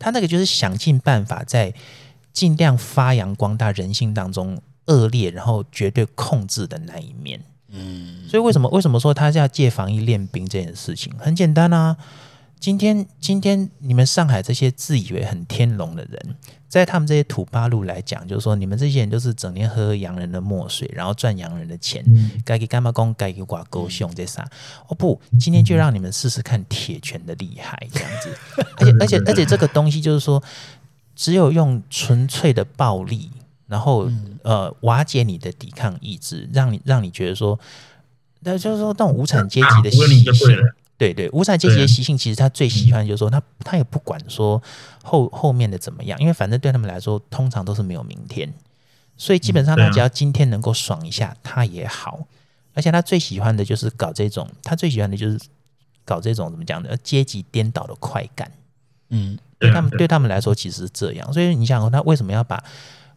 [0.00, 1.72] 他那个就是想尽办法在
[2.32, 7.40] 尽量发扬光大人性当中恶劣，然后绝对控制的那一面。
[7.72, 11.12] 嗯，所以为什么为什么说他要借防疫练兵这件事情？
[11.18, 11.96] 很简单啊，
[12.60, 16.36] 今天今天你们上海这些自以为很天龙的人，
[16.68, 22.04] 在他们这些土八路来讲，就是说你们这些人都是整天喝洋人的墨水，然后赚洋人的钱，
[22.44, 24.46] 该给干嘛工，该给挂钩兄这啥？
[24.88, 28.36] 哦不，今天就让你们试试看铁拳的厉害，这样子。
[28.78, 30.42] 而且而且而且这个东西就是说，
[31.16, 33.30] 只有用纯粹的暴力。
[33.72, 34.06] 然后，
[34.42, 37.58] 呃，瓦解你的抵抗意志，让你让你觉得说，
[38.40, 39.98] 那就是说，那种无产阶级的习
[40.34, 40.58] 性，
[40.98, 44.62] 对对，无产阶级的习性，其实他最喜欢就是说，他他也不管说
[45.02, 48.52] 后后面的怎么样，因为反正对他们来说，通常都是没有明天，
[49.16, 52.26] 所以基本上他只要今天能够爽一下，他也好。
[52.74, 55.40] 而且他最喜欢的就是搞这种，他最喜欢的就是
[56.04, 58.52] 搞这种怎么讲的阶级颠倒的快感。
[59.08, 61.32] 嗯，对他们对他们来说，其实是这样。
[61.32, 62.62] 所以你想，他为什么要把？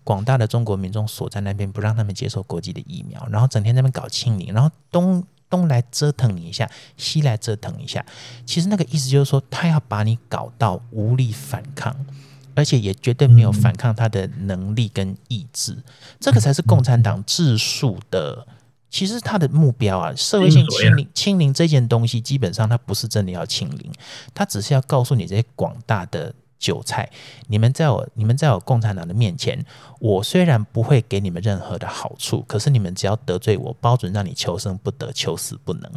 [0.06, 8.06] 广大的中国民众锁在那边，不让他们接受国际的疫苗，然后整天在那边搞清零，然后东东来折腾你一下，西来折腾一下。
[8.46, 12.06] 其实那个意思就是说，他要把你搞到无力反抗，
[12.54, 15.76] 而且也绝对没有反抗他的能力跟意志。
[16.20, 18.46] 这个才是共产党治术的，
[18.92, 23.92] 其实他的目标啊，社会性清零，清零这件东西，基本上他不是真的要清零，
[24.36, 26.36] 他只是要告诉你这些广大的。
[26.58, 27.10] 韭菜，
[27.48, 29.66] 你们在我、你们在我共产党的面前，
[30.00, 35.92] 我虽然不会给你们任何的好处，可是你们只要得罪我，包准让你求生不得，求死不能。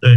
[0.00, 0.16] 对，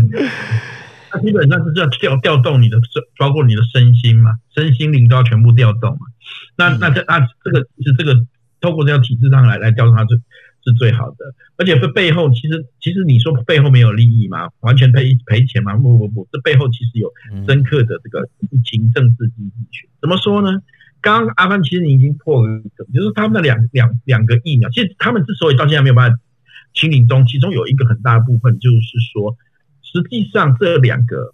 [1.11, 5.99] 那基本上是要调调动你的身，包括你的身心嘛，身心灵都要全部调动嘛。
[6.55, 8.15] 那那这那这个是这个
[8.61, 10.05] 透过这样体制上来来调动他
[10.65, 14.49] 是最好的，而且这背后其实其实你说背后没有利益吗？
[14.61, 15.75] 完全赔赔钱吗？
[15.75, 17.11] 不不不，这背后其实有
[17.45, 19.89] 深刻的这个疫情政治经济学。
[19.99, 20.61] 怎么说呢？
[21.01, 26.17] 刚刚阿凡其实你已经破了一个，就是他们的两两两个疫苗，其实他们之所以到现在没有办法
[26.73, 29.35] 清零中，其中有一个很大的部分就是说，
[29.81, 31.33] 实际上这两个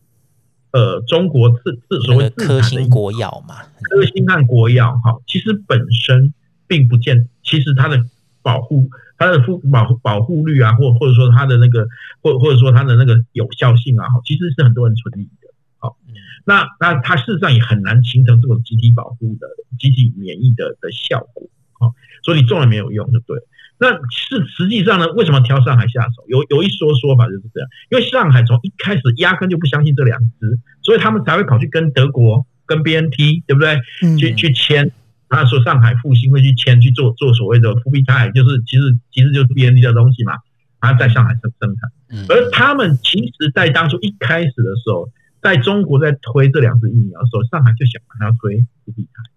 [0.71, 6.33] 呃中国自自所谓科兴国药嘛，科兴和国药哈，其实本身
[6.65, 8.03] 并不见，其实它的
[8.41, 8.89] 保护。
[9.19, 11.85] 它的护保保护率啊，或或者说它的那个，
[12.21, 15.53] 或或者说它的那个有效性啊，其实是很多人存疑的。
[15.77, 15.97] 好，
[16.45, 21.49] 那那它事实上也很难形成这种集体保护的集体免疫的的效果。
[21.73, 23.37] 好，所以你种了没有用，就对。
[23.77, 26.23] 那是实际上呢，为什么挑上海下手？
[26.27, 33.79] 有有一说说法就是这样，因为上海从一开始压根就不相信这两支，所以他们才会跑去跟德国、跟 BNT，对不对？
[34.17, 34.91] 去去签。
[35.29, 40.33] 他说上海复兴会去签去做做所谓的复必泰，就是其实其实就是 B N D 的东西嘛，
[40.79, 42.27] 他在上海生生产。
[42.27, 45.09] 而他们其实，在当初一开始的时候，
[45.41, 49.29] 在中国在推这两支疫苗的时候，上海就想把它推复必泰，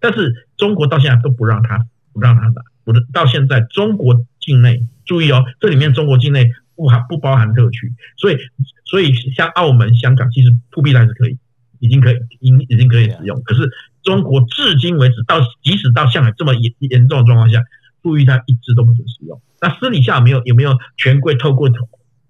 [0.00, 8.38] 但是中国到现在都不让他不让他打，不是到现在中国境内注意哦，这里面中国境内不含不包含特区，所以
[8.86, 11.36] 所以像澳门、香港，其实复必泰是可以，
[11.80, 13.70] 已经可以已已经可以使用，可是
[14.02, 17.62] 中国至今为止到即使到上海这么严严重的状况下，
[18.02, 19.40] 注意它一直都不准使用。
[19.60, 21.76] 那私底下有没有有没有权贵透过透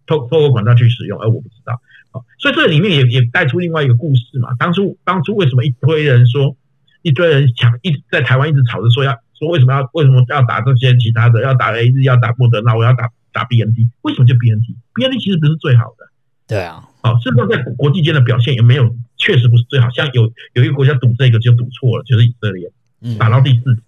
[0.06, 1.80] 透过管道去使用，而我不知道。
[2.10, 4.54] 好，所以这里面也也带出另外一个故事嘛。
[4.58, 6.56] 当初当初为什么一堆人说，
[7.02, 16.08] 一堆人抢一直在台湾一直吵着说要说为什么要为什么要打这些其他的，要打 A Z，要打莫德纳，我要打打 B N T，为什么就 B N T？B N T 其实不是最好的。
[16.46, 18.84] 对啊，好，甚至在国际间的表现也没有，
[19.18, 19.90] 确实不是最好。
[19.90, 22.70] 像有有一个国家赌这个就赌错了，就是以色列，
[23.18, 23.82] 打到第四局。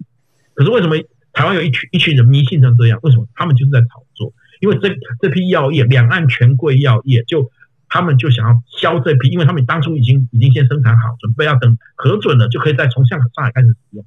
[0.55, 0.97] 可是为什么
[1.33, 2.99] 台湾有一群一群人迷信成这样？
[3.03, 4.33] 为什么他们就是在炒作？
[4.61, 4.91] 因为这
[5.21, 7.51] 这批药业，两岸权贵药业，就
[7.89, 14.05] 他们就想要销这批，因为他们当初已经已经先生产好，准备要等核准了，就可以再从上上海开始使用。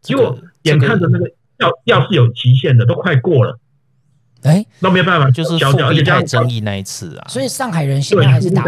[0.00, 3.60] 结果眼看着那个药药是有期限的，都快过了。
[4.44, 7.26] 哎，那没有办法，就是复必泰争议那一次啊。
[7.28, 8.62] 所以上海人现在还是打，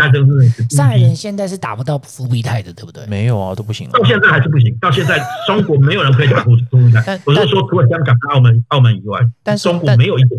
[0.70, 3.04] 上海人现在是打不到复必泰的，对不对？
[3.06, 3.86] 没有啊，都不行。
[3.90, 7.20] 到现在还是不行，到现在中国没有人可以打复必泰。
[7.26, 10.36] 我是说，除了香港、澳门、澳门以外，但是中国没有一个。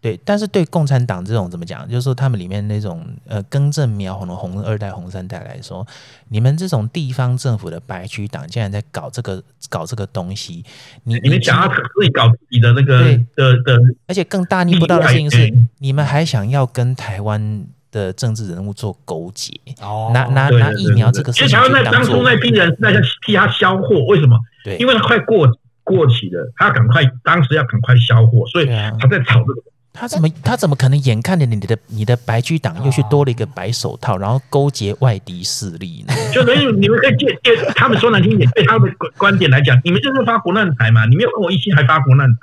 [0.00, 1.88] 对，但是对共产党这种怎么讲？
[1.88, 5.86] 就是说他们里面那种呃根正苗红的红二代、红三代来说，
[6.30, 10.64] 你们这种地方政府的白区党竟然在搞这个搞这个东西，
[11.04, 14.79] 你你们想要自己搞自己的那个的的，而且更大逆。
[14.80, 19.52] 不到的事情是，你们还想要跟台湾的政治人物做勾结？
[19.80, 22.92] 哦，拿拿拿疫苗这个事情，其实台湾在当初那批人是在
[23.26, 24.38] 替他销货，为什么？
[24.64, 25.46] 对，因为他快过
[25.84, 29.62] 过期了，他要赶快当时要赶快销货，所以他在炒这个。
[29.92, 36.14] 他怎么他怎么可能眼看着你的你的白居党又去多了一个白手套，然后勾结外敌势力呢？
[36.32, 42.38] 就等于你们可以借借他们说难听一点，对他们的观点来讲，你们就是发国难财嘛，你没有跟我一心还发国难财。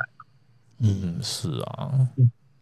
[0.79, 1.89] 嗯，是啊，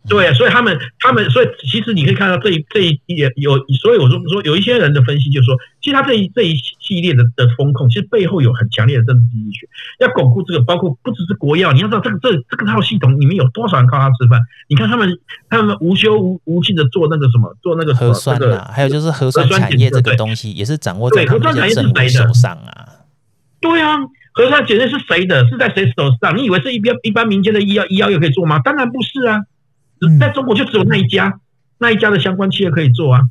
[0.07, 9.67] 对，所以他们，他们，所以其实你可以看到这一这一也有，所以我说说有一些人的分析就是说，其实他这一这一系列的的风控，其实背后有很强烈的政治经济学，
[9.99, 14.39] 要巩固这个，包括不只是国药，你要知道这个这这个套系统里面有多少人靠他吃饭？
[14.69, 22.87] 你看他们，他们无休无无尽的做那个什么，做那个核酸啊，还有就是核酸产业这个东西也是掌握在他们的政府手上啊。
[23.59, 23.97] 对啊。
[24.35, 25.47] 核酸检验是谁的？
[25.47, 26.37] 是在谁手上？
[26.37, 28.59] 你以为是一边一般民间的医药医药又可以做吗？
[28.59, 29.39] 当然不是啊！
[30.19, 31.39] 在中国就只有那一家，
[31.79, 33.21] 那一家的相关企业可以做啊。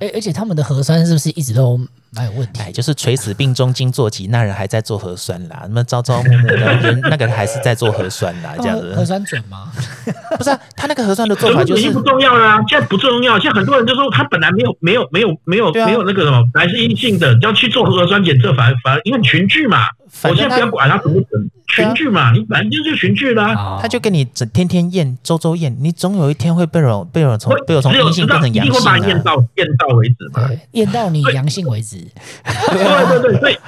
[0.00, 1.78] 而而且他们的核酸是不是一直都
[2.10, 2.60] 蛮有问题？
[2.60, 5.64] 哎，就是垂死病中惊坐起，那人还在做核酸啦。
[5.68, 8.94] 那么朝朝暮暮的人，那个人还是在做核酸啦，这样子。
[8.94, 9.70] 核酸准吗？
[10.36, 12.64] 不是啊，他那个核酸的做法就是已经不重要啦、啊。
[12.68, 19.86] 现在不重要，现在很多人就说他本来没有没有没有没有没有那个什么，本来是阴性的，要去做核酸检测，反而反而因为群聚嘛。
[20.22, 23.78] 我现在不要管他怎么整，群聚嘛，你反正就是群聚啦。
[23.80, 28.64] 他就跟你整天天验，周周验，你总有一天会被人被人从被我从阴性变成阳性啊。
[28.64, 31.96] 一定会把你验到验到为止嘛，验到你阳性为止。
[32.44, 33.58] 对对对对，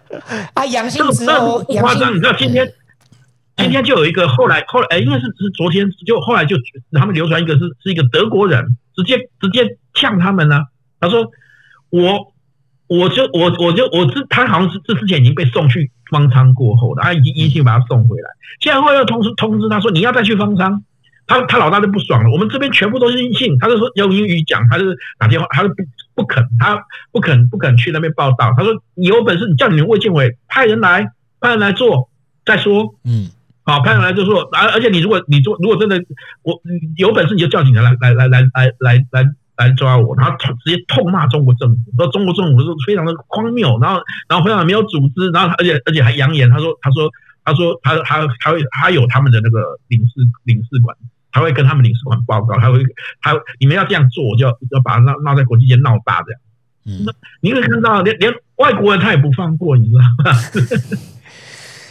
[0.54, 2.72] 啊，阳性之后不夸张，你知道今天
[3.56, 6.56] 今天就有一个后来后来哎，应该是是昨天就后来就
[6.92, 10.64] 他们流传一个是是一个德国人直接直接呛他们呢，
[10.98, 11.30] 他说
[11.90, 12.32] 我。
[12.90, 18.30] 我就我我就我之他好像是这之前已经被送去方舱过后的，他已经阴性把他送回来，
[18.62, 20.82] 现在后来又通知通知他说，你要再去方舱，
[21.28, 22.30] 他他老大就不爽了。
[22.32, 24.84] 我们这边全部都是阴性，他就说用英语讲，他就
[25.18, 25.76] 打电话，他就不
[26.16, 28.52] 不肯，他不肯不肯去那边报道。
[28.56, 32.10] 他说你有本事你叫你们卫健委派人来派人来做
[32.44, 33.30] 再说，嗯，
[33.62, 36.02] 好派人来就说，而而且你如果你做如果真的
[36.42, 36.60] 我
[36.96, 39.34] 有本事你就叫警察来来来来来来来。
[39.58, 47.10] 来抓我，然后直接痛骂中国政府，说中国政府是非常的荒谬，然后然后非常没有组织，然后而且而且还扬言，他说他说
[47.42, 50.12] 他说他他他会他有他们的那个领事
[50.44, 50.96] 领事馆，
[51.30, 52.82] 他会跟他们领事馆报告，他会
[53.20, 56.40] 他你们要这样做，我就要要把他闹闹在国际间闹大这样。
[56.86, 57.06] 嗯，
[57.40, 60.38] 你会看到连连外国人他也不放过，你知道吗？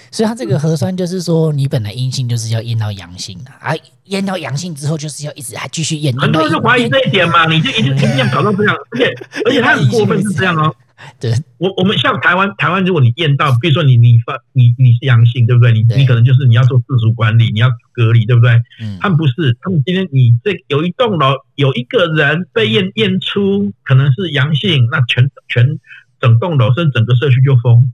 [0.09, 3.75] 所以他这个核酸就是说，你本来阴性就是要验到阳性啊，啊，
[4.05, 6.15] 验到阳性之后就是要一直还继续验。
[6.17, 9.13] 很多人就怀疑这一点嘛，你就一直一直这样搞到这样，而且
[9.45, 10.73] 而且他很过分是这样哦。
[11.21, 15.71] 对，我我们像台湾台湾，如果你验到，比如说你你发你你是阳性，对不对？
[15.71, 18.59] 你你可能就是你要做自主管理，你要隔离，对不对？
[18.81, 18.97] 嗯。
[18.99, 25.79] 他们不是，他们今天你这有一栋楼有一个人被验验出可能是阳性，那全全
[26.19, 27.91] 整栋楼甚至整个社区就封。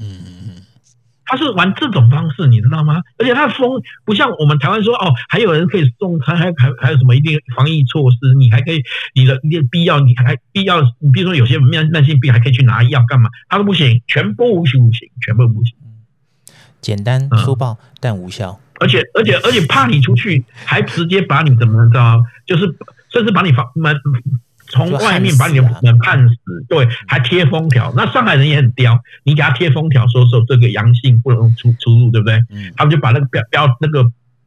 [0.00, 0.59] 嗯。
[1.30, 3.02] 他是玩这种方式，你知道吗？
[3.16, 8.82] 而且他封不像我们台湾说哦，还有人可以送，还还还还有什么一定防疫措施，你还可以
[9.14, 13.30] 你的一定必要，你还必要，你比如说有些慢慢性病还可以去拿药干嘛？
[13.48, 15.76] 他都不行，全部不行，全部不行。
[16.80, 22.74] 简单粗暴、嗯、但无效，而且而且而且怕你出去，还直接把你怎么着，就是
[23.12, 23.94] 甚至把你房门。
[24.70, 26.36] 从外面把你的门判死，
[26.68, 27.92] 对，还贴封条。
[27.96, 32.36] 那上海人也很刁，你给他贴封条，说说这个阳性不能出出入，对不对？
[32.50, 32.72] 嗯。
[32.76, 34.04] 他们就把那个标标那个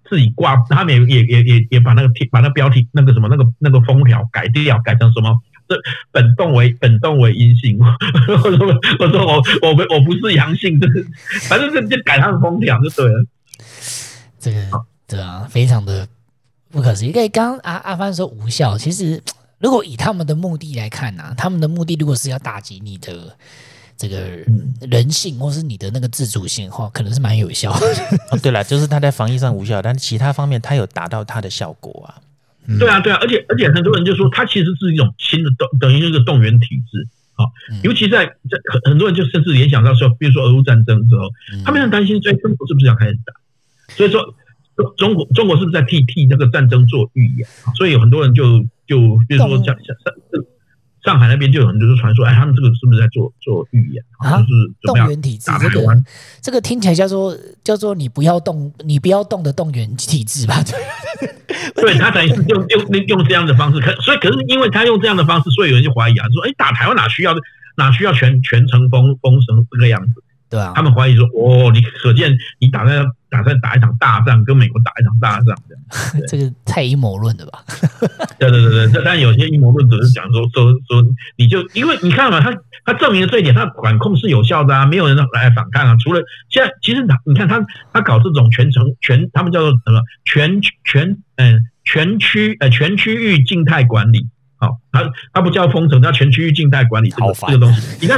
[0.09, 5.39] 自己挂，他们也也也也也把那个贴把那个标题那个什么那个那个封条改掉，改成什么？
[5.67, 5.75] 这
[6.11, 7.77] 本栋为本栋为阴性。
[7.79, 8.67] 我说
[8.99, 11.05] 我说我我我不是阳性，这是
[11.49, 13.25] 反正就就改他的封条就对了。
[14.39, 16.07] 这个对啊，非常的
[16.71, 17.09] 不可思议。
[17.09, 19.21] 因为刚刚阿阿帆说无效，其实。
[19.63, 23.33] 如果以他们的目的来看呢、啊，他们的目的如果是要打击你的
[23.95, 24.19] 这个
[24.81, 27.87] 人性，或是你的那个自主性的话，可能是蛮有效的。
[28.29, 32.19] 哦，对了，就是他在防疫上无效，但是其他方面他有达到他的效果啊。
[32.67, 37.47] 嗯、对啊，对啊，而且而且很多人就说，它其实是一种新的动，等于是一个动员体制啊。
[37.83, 41.29] 尤其在在很很多人就甚至联想到说，比如说俄乌战争之后，
[41.63, 43.33] 他们很担心，所以中国是不是要开始打？
[43.95, 44.35] 所以说
[44.97, 47.47] 中国中国是不是在替替那个战争做预演？
[47.77, 48.65] 所以有很多人就。
[48.87, 50.13] 就比如说像像上
[51.03, 54.03] 上海那边就有很多传说，哎，他们这个是不是在做做预言？
[54.19, 56.03] 啊，就是动员体制，这个
[56.41, 60.63] 这个听起来叫做叫做你不要动，你不要动的动员体制吧？
[61.75, 67.35] 对，对他等于是用用用这样的方式，可所以可是因为他用这样的方式，所以有人就怀疑啊，说哎，打台湾哪需要
[67.75, 70.23] 哪需要全全程封封成这个样子？
[70.53, 77.63] 对啊，他们怀疑说，哦，你可见你打算打算打一场大战，跟美国打一场大战这样， 这个太阴谋论了吧？
[78.37, 81.03] 对对对对，但有些阴谋论只是讲说说说，
[81.37, 85.95] 你就因为你看嘛，他他证明了这一点，他管控是有效的啊，没有人来反抗啊。
[86.03, 94.27] 除了现在，其实他你看他他搞这种全程全，他们叫做什么全全嗯全区呃全区域静态管理。
[94.63, 97.97] 好，它它不叫封城，叫全区域静态管理这个这个东西。
[97.99, 98.17] 你看，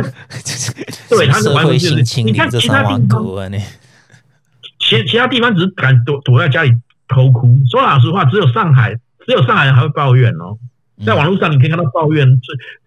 [1.10, 3.52] 对，它是完全就是你看其他地方，
[4.80, 6.72] 其其他地方只是敢躲躲在家里
[7.08, 7.58] 偷哭。
[7.72, 8.94] 说老实话，只有上海，
[9.26, 10.60] 只有上海人还会抱怨哦。
[11.04, 12.40] 在网络上你可以看到抱怨，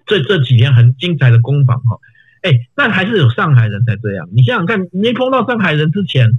[0.07, 1.99] 这这这几天很精彩的攻防哈。
[2.43, 4.29] 哎，但还是有上海人才这样。
[4.33, 6.39] 你想想看，没碰到上海人之前，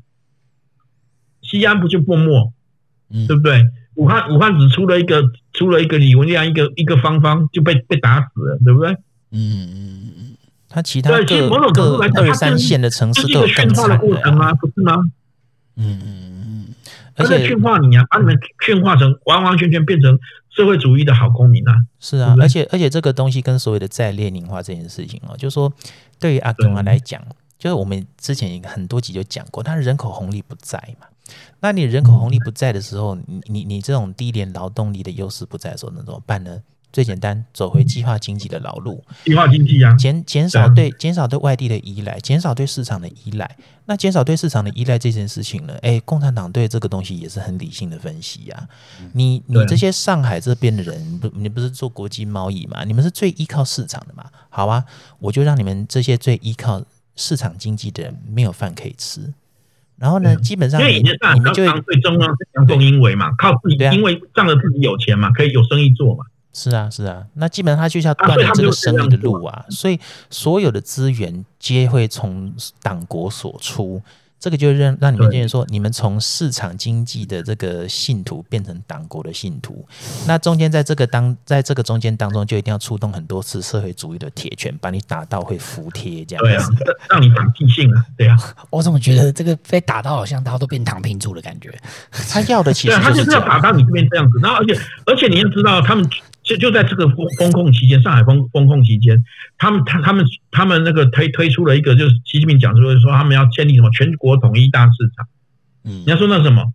[1.41, 2.53] 西安不就默默，
[3.27, 3.65] 对不对？
[3.99, 5.21] 武汉武汉只出了一个
[5.51, 8.91] 出了一个李文亮一个一个芳芳就被被打死了，对不对？
[9.31, 10.37] 嗯嗯嗯，
[10.69, 14.53] 他其他各对其实某种程度来讲，二三线的城市都有更惨的过程吗？
[14.53, 14.95] 不是吗？
[15.75, 16.75] 嗯嗯嗯，
[17.15, 20.17] 而且驯化你啊，把你们驯化成完完全全变成
[20.49, 21.75] 社会主义的好公民啊！
[21.99, 25.71] 是啊，而且而且这个东西跟所谓的再列宁化这件事情哦，就是说
[26.19, 27.21] 对于阿公啊来讲，
[27.57, 31.07] 就是我们之前很多集就讲过，他人口红利不在嘛。
[31.59, 36.61] 那你人口红利不在的时候，你你你这种低廉劳动力的优势不在的时候，那怎么办呢？
[36.91, 39.03] 最简单，走回计划经济的老路。
[39.23, 43.57] 计划经济啊，减减少对减少对外地的依赖，减少对市场的依赖。
[43.85, 45.75] 那减少对市场的依赖这件事情呢？
[45.83, 48.67] 诶，共产党对这个东西也是很理性的分析呀。
[49.13, 52.83] 你你这些上海这边的人，不，你不是做国际贸易嘛？
[52.83, 54.25] 你们是最依靠市场的嘛？
[54.49, 54.83] 好啊，
[55.19, 56.83] 我就让你们这些最依靠
[57.15, 59.31] 市场经济的人没有饭可以吃。
[59.99, 66.25] 然后呢，基本上因为以前上海最终呢是阳奉阴违嘛，靠自己，因为仗着自己有钱嘛，可以有生意做嘛。
[66.53, 74.01] 是啊，是啊，那基本上他就是要断了这个生意的路啊，所以所有的资源皆会从党国所出。
[74.39, 79.85] 这个就让让你们建议说，你们从市场经济的这个信徒变成党国的信徒，
[80.25, 86.49] 那中间在这个当在这个中间当中，就一定要出动很多次社会主义的铁拳，把你打到会服帖这样子。
[86.49, 88.37] 对啊， 让你长记性啊，对啊。
[88.69, 91.77] 我怎么觉得这个被打到好像大家都变躺平族的感觉？
[92.29, 96.09] 他要的其实他就是要打到你这边这样子，然后而且而且你要知道他们。
[96.49, 99.23] 就就在这个封封控期间，上海封封控期间，
[99.59, 105.27] 他们他他们他们那个推推出了一个，就是习近平讲说说他们要建立什么全国统一大市场。
[105.83, 106.73] 嗯，你要说那什么？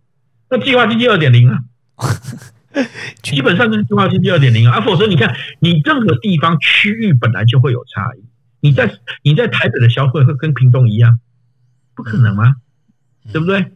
[0.49, 1.59] 那计划经济二点零啊，
[3.21, 4.79] 基本上就是计划经济二点零啊。
[4.79, 8.23] 否则你看，你任何地方区域本来就会有差异。
[8.61, 8.89] 你在
[9.23, 11.19] 你在台北的消费会跟屏东一样，
[11.93, 12.55] 不可能吗？
[13.33, 13.73] 对不对？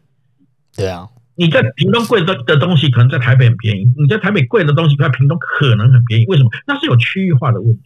[0.74, 1.08] 对啊。
[1.40, 6.26] 你在屏东贵的的东西，可能在台北很便宜；你在台北贵的东西，在屏东可能很便宜。
[6.26, 6.50] 为什么？
[6.66, 7.82] 那是有区域化的问题，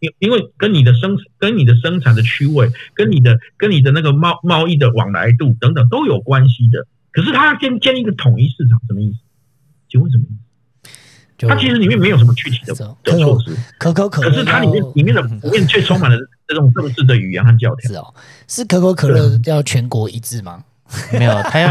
[0.00, 6.86] 因因为跟你的生跟你的生产的区位，跟你的跟你的那个贸贸易的往来度等等都有关系的。
[7.12, 9.18] 可是他要建建立一个统一市场，什么意思？
[9.90, 10.34] 请问什么意思？
[11.46, 16.16] 它其实里面没有什么具体的的措施，可口可，可是它里面里面的里面却充满了
[16.48, 17.90] 这种政治的语言和教条。
[17.90, 18.14] 是哦，
[18.48, 20.64] 是可口可乐要全国一致吗？
[21.12, 21.68] 没有，他要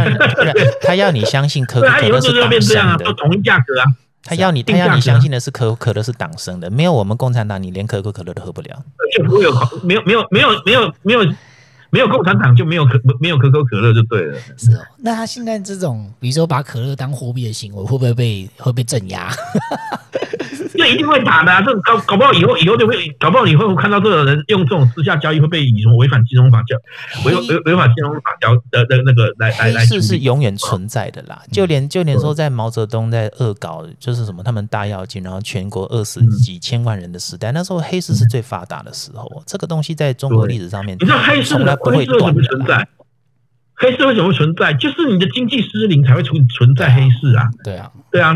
[0.82, 3.86] 他要你相信可口可乐是党生的，统一价格啊。
[4.26, 8.70] 他要你，他要你相信的是可口可乐是党生的，没有我们共产党，你连可口可乐都喝不了。
[8.72, 9.52] 而且不会有
[9.84, 11.26] 没有没有没有没有没有
[11.90, 14.40] 没有共产党就没有可没有可口可乐就对了。
[14.58, 19.30] 是哦，那他现在这种，比如说把可乐当货币的行为，会不会被会被镇压？
[20.78, 21.62] 这一定会打的啊！
[21.62, 26.76] 这搞搞不好以后以后就会搞不好以后会看到这种人用这种私下交易会被以什么违反金融法交
[27.26, 29.82] 违违违反金融法交的的那个来来来。
[29.82, 39.44] 黑市是永远存在的啦，就连就连说在毛泽东在恶搞就是什么他们大跃进，然后全国饿死几千万人的时代，那时候黑市是最发达的时候。
[39.46, 41.64] 这个东西在中国历史上面，你知道黑市为
[42.06, 42.88] 什么存在？
[43.76, 44.74] 黑市为什么会存在？
[44.74, 47.50] 就是你的经济失灵才会存存在黑市啊！
[47.64, 48.34] 对啊，对啊。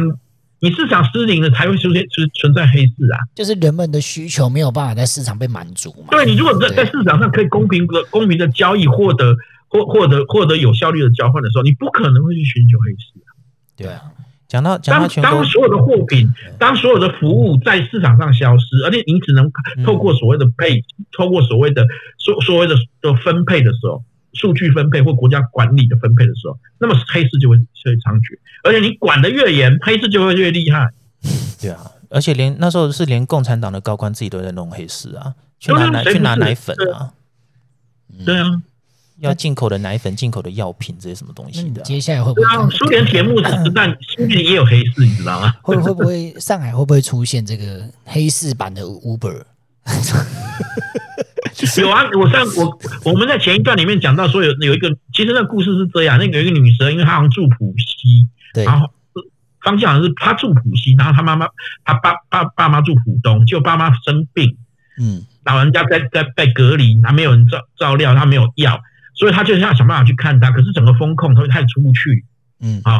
[0.59, 3.21] 你市场失灵了，才会出现存存在黑市啊！
[3.35, 6.07] 就是人们的需求没有办法在市场被满足嘛。
[6.09, 9.35] 对，你如果在在市场上可以公平的公平的交易，获得
[9.67, 13.29] 获获得获得有效率的交换的时候，你不可能会去寻求黑市啊。
[13.75, 14.01] 对啊，
[14.47, 19.51] 讲到讲到当当所有的货品，当所有的服务在市场上消失，而且你只能
[19.85, 20.83] 透过所谓的配，
[21.15, 21.85] 透过所谓的
[22.17, 24.03] 所所谓的的分配的时候。
[24.37, 30.89] 数据分配或国家管理的分配的时候，那么黑市就会就会猖獗，而且你管得越严，黑市就会越厉害。
[31.59, 37.13] 对啊，而且连那时候是连共产党的高官自己都在弄黑市啊，去拿奶去拿奶粉啊，
[38.23, 38.61] 对啊，
[39.19, 41.81] 要进口的奶粉、进口的药品这些什么东西的。
[41.81, 42.69] 接下来会不会？
[42.69, 45.55] 苏联铁幕时代， 苏联也有黑市，你知道吗？
[45.63, 49.41] 会会不会上海会不会出现这个黑市版的 Uber？
[51.81, 58.87] 有啊，我上我我们在前一段里面讲到说有有一个，其实那故事是这样，那个有一个女生，因为她好像住浦西，对，然后
[59.63, 61.47] 方向好像是她住浦西，然后她妈妈
[61.83, 64.55] 她爸爸爸妈住浦东，就爸妈生病，
[64.99, 68.79] 嗯，老人家在在被隔离，她没有人照照料，她没有药，
[69.15, 72.23] 所以她就要想办法去看她，可是整个风控，她也出不去，
[72.61, 72.99] 嗯，啊，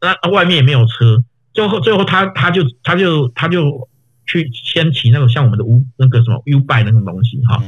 [0.00, 3.88] 那外面也没有车，最后最后她她就她就她就。
[4.32, 7.62] 去先骑那种像我们的 U 那个什么 U-Bike 那种东西哈，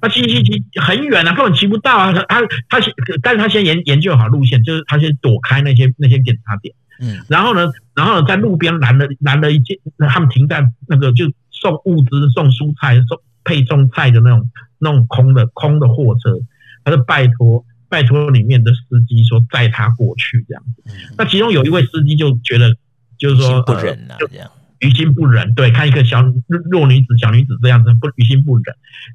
[0.00, 2.12] 那骑骑骑很远啊，根本骑不到啊。
[2.12, 2.40] 他
[2.70, 2.90] 他先，
[3.22, 9.76] 但是他先研研究好路线，就是他先躲开那些那些检查点，嗯，然后呢，然后呢，在路边拦了拦了一件，
[10.08, 16.38] 他们停在那个就送物资、送蔬菜、送配送菜的那种那种空的空的货车，
[16.82, 20.82] 他就拜托拜托里面的司机说载他过去这样子。
[21.18, 22.74] 那其中有一位司机就觉得
[23.18, 24.50] 就是说不忍了这样。
[24.86, 26.22] 于心不忍，对，看一个小
[26.70, 28.64] 弱女子、小女子这样子，不于心不忍，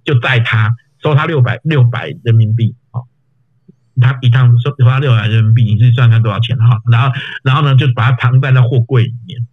[0.04, 3.06] 就载她，收她六百六百人民币，哦，
[4.00, 7.12] 他一趟收收他六百人民币，你自己算看多少钱哈，然后
[7.44, 9.48] 然后呢，就把它藏在那货柜里面，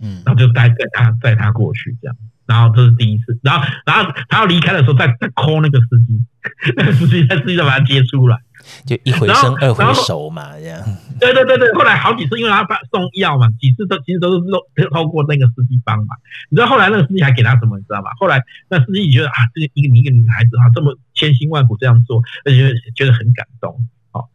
[0.00, 2.16] 嗯，然后就带带她带她过去这样，
[2.50, 6.20] 然后这是第一次，然后然后他要离开的时候再再 call 那个司机，
[6.76, 8.36] 那个司机在司机上把他接出来。
[8.84, 10.78] 就一回生二回熟嘛，这样。
[11.18, 16.18] 对对对对，后来好几次，因为他送药嘛，几次都其实都是透透过那个司机帮忙。
[16.50, 17.78] 你知道后来那个司机还给他什么？
[17.78, 18.10] 你知道吗？
[18.18, 23.86] 后来那司机觉得啊，这个一个一个女孩子啊，这么千辛万苦这样做，而且觉得很感动。
[24.10, 24.28] 好，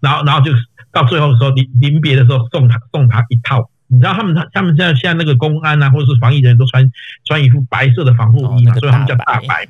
[0.00, 0.52] 然后然后就
[0.90, 3.70] 到最后的时候，临临别的时候送他送他一套。
[3.88, 6.90] 你知道他们他他们现在现在那个公安啊，或者是防疫人员都穿
[7.24, 9.66] 穿一副白色的防护衣嘛，所以他们叫大白。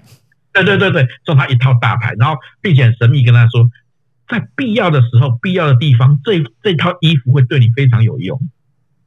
[0.53, 3.71] 对对对对，送他一套大牌，然后并且很神秘跟他说。
[4.31, 8.39] 在必要的时候，必要的地方，这这套衣服会对你非常有用。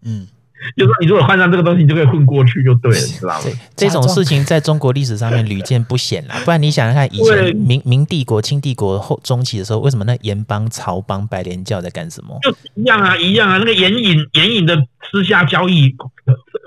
[0.01, 0.28] 嗯，
[0.78, 3.45] 就是说你如果换上这个东西，你就可以混过去，就对了，你知道吗？
[3.76, 6.36] 这种事情在中国历史上面屡见不鲜啦。
[6.45, 12.38] 不然你想想看，以前明明帝国、清帝国后中期的时候，为什么那盐帮、曹帮、白莲教在干什么？
[12.43, 13.57] 就一样啊，一样啊。
[13.57, 14.78] 那个盐引、盐引的
[15.12, 15.95] 私下交易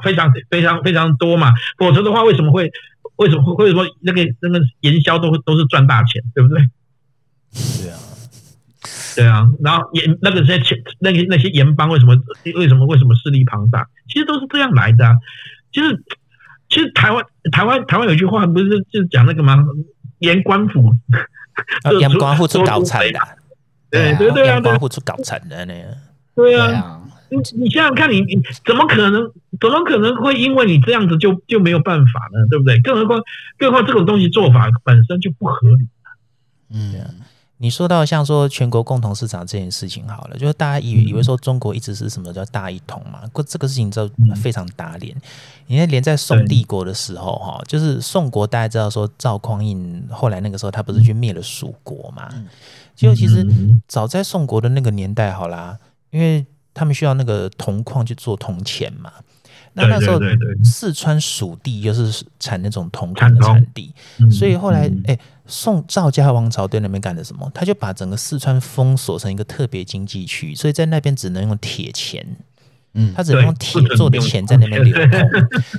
[0.03, 1.53] 非常、非常、非常多嘛。
[1.79, 2.71] 否则的话，为什么会、
[3.17, 6.59] 为什么会、为什么那个那个盐销都都是赚大钱，对不对？
[7.83, 7.99] 对啊。
[9.17, 12.15] 对啊，然后盐那个些钱，那些那些盐帮为什么
[12.55, 13.89] 为什么为什么势力庞大？
[14.09, 15.17] 其实都是这样来的啊。
[15.73, 16.03] 其实
[16.69, 19.65] 其实台湾台湾台湾有句话不是就是讲那个吗？
[20.19, 20.97] 盐官府，
[22.01, 23.21] 盐官府出搞财的，
[23.91, 25.97] 对对对啊，盐官府出搞财的那个。
[26.35, 29.31] 对啊，你你想想看，你你怎么可能
[29.61, 32.47] 怎么可能会因为你这样子就就没有办法呢？
[32.51, 32.81] 对不对？
[32.81, 33.21] 更何况
[33.59, 35.89] 更何况这种东西做法本身就不合理。
[36.71, 36.95] 嗯。
[37.59, 45.17] 你说到像说全国共同市场这件事情好了，就是大家以为以为说中国一直是什么叫大一统嘛，过这个事情就非常打脸。
[45.67, 52.29] 因为连在宋帝国的时候哈，就是宋国大家知道说赵匡胤后来那个时候他不是去灭了蜀国嘛？
[52.95, 53.47] 就其实
[53.89, 55.79] 早在宋国的那个年代好啦，
[56.11, 56.45] 因为
[56.75, 59.13] 他们需要那个铜矿去做铜钱嘛。
[59.75, 60.19] 那那时候
[60.65, 63.93] 四川蜀地又是产那种铜矿的产地，
[64.31, 67.51] 所以后来哎，宋赵家王朝对那边干了什么？
[67.53, 72.25] 他就把整个四川封锁成一个特别经济区，所以在那边只能用铁钱。
[72.95, 75.21] 嗯，他只能用铁做的钱在那边流通。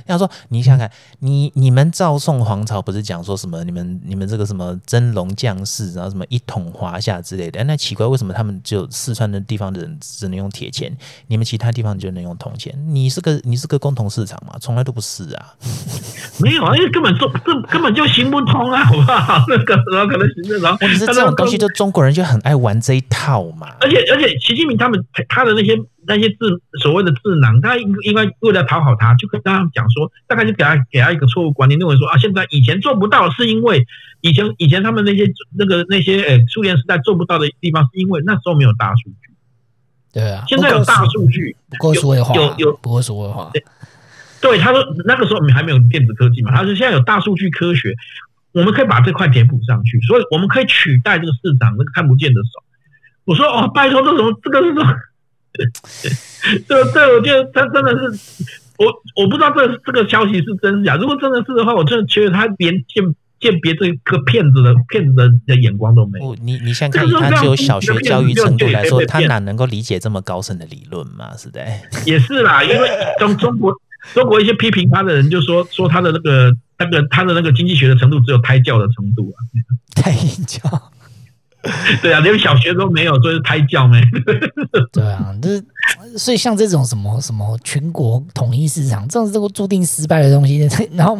[0.06, 3.64] 要说你想想看，你你们赵宋皇朝不是讲说什么？
[3.64, 7.64] 你们你们这个什么真龙将士，然后什么一统华夏之类的？
[7.64, 10.94] 那奇怪，为什么他们就四川的地方的人只能用铁钱，
[11.28, 12.74] 你们其他地方就能用铜钱？
[12.88, 14.54] 你是个你是个共同市场嘛？
[14.60, 15.54] 从来都不是啊。
[16.38, 19.42] 没有啊，因为根本做这根本就行不通啊，好不好？
[19.48, 20.78] 那个怎么可能行得通？
[20.82, 23.68] 问题是这种东西，就中国人就很爱玩这一套嘛。
[23.80, 25.74] 而且而且，习近平他们他的那些。
[26.06, 26.36] 那些智
[26.80, 33.86] 所谓的智囊，他应应该为了讨好他，就跟他讲说，大概就给他给他一个错误观念，认为说啊，现在以前做不到，是因为
[34.20, 39.30] 以前以前他们那些那个那些呃苏联时代做不到的地方，是因为那时候没有大数据。
[40.12, 43.50] 对啊，现在有大数据，不够数位化，有有不够数位化。
[44.40, 47.94] 对，他说那个时候还没有电子科技嘛，他说现在有大数据科学，
[48.52, 52.62] 我们可以把这块填补上去，所以我们可以取代这个市场那个看不见的手。
[53.24, 54.80] 我说哦，拜托，这种这个是什
[56.58, 56.60] 么？
[56.68, 58.44] 这这，我觉得他真的是
[58.78, 58.86] 我，
[59.16, 60.96] 我不知道这这个消息是真是假。
[60.96, 63.04] 如果真的是的话，我真的觉得他连鉴
[63.40, 66.34] 鉴别这个骗子的骗子的的眼光都没有。
[66.36, 71.36] 你你先看，他只有小学教育程度来说，他哪能够理解这么高深的理论嘛？
[71.36, 71.64] 是的，
[72.06, 72.88] 也是啦，因为
[73.18, 73.74] 中中国
[74.14, 79.36] 中国一些批评他的人就说说他的那个那个他的那个经济学的程度只有胎教的程度啊，
[79.94, 80.12] 胎
[80.46, 80.92] 教。
[82.02, 84.00] 对啊，连小学都没有，所以是胎教没。
[84.92, 85.64] 对啊，就是
[86.18, 91.18] 所以像这种什么什么全国统一市场，这种这个注定失败的东西， 然后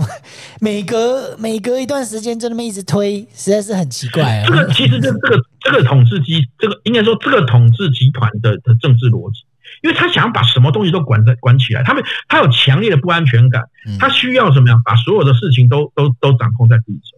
[0.60, 4.46] 每隔每隔一段时间就那么一直推，实在是很奇怪啊。
[4.46, 9.40] 这个其实这这个这个统治集，这个应该说这个统治集团的的政治逻辑，
[9.82, 13.62] 因为他想要把什么东西都管在管起来，他们他有强烈的不安全感，
[13.98, 17.16] 他需要什么呀，把所有的事情都都都掌控在自己手。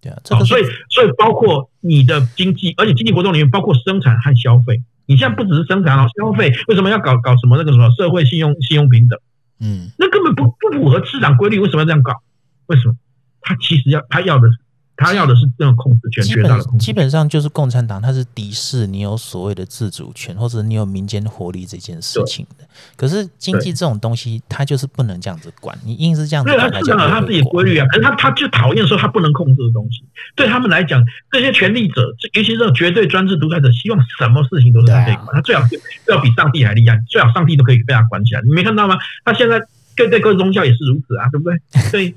[0.00, 4.82] 对啊，这个、所以所以包括你的经济，而且经济活动里面包括生产和消费。
[5.06, 9.18] 你现在不只是生产了，消费为什么要搞搞什么那个什么社会信用信用平等？
[9.58, 12.12] 嗯，那根本不不符合市场规律，为什么要这样搞？
[12.66, 12.94] 为什么？
[13.40, 14.58] 他其实要他要的是。
[15.00, 22.64] 他要的是这种控制权，基本基本上就是共产党，他是敌视你有所谓的自主权，或者你有民间活力这件事情的。
[22.96, 27.86] 可是经济这种东西，他就是不能这样子管，你硬是这样子管，他是他自己规律啊。
[27.86, 30.02] 可是他他就讨厌说他不能控制的东西。
[30.34, 32.02] 对他们来讲，这些权力者，
[32.34, 35.62] 尤其是这种绝对专制独裁者，希望什么事情都是他可以管，他最好
[36.04, 38.42] 最好比上帝还厉害，最好上帝都可以被他管起来。
[38.42, 38.98] 你没看到吗？
[39.24, 39.62] 他现在
[39.94, 41.56] 对对各宗教也是如此啊，对不对？
[41.88, 42.12] 所以。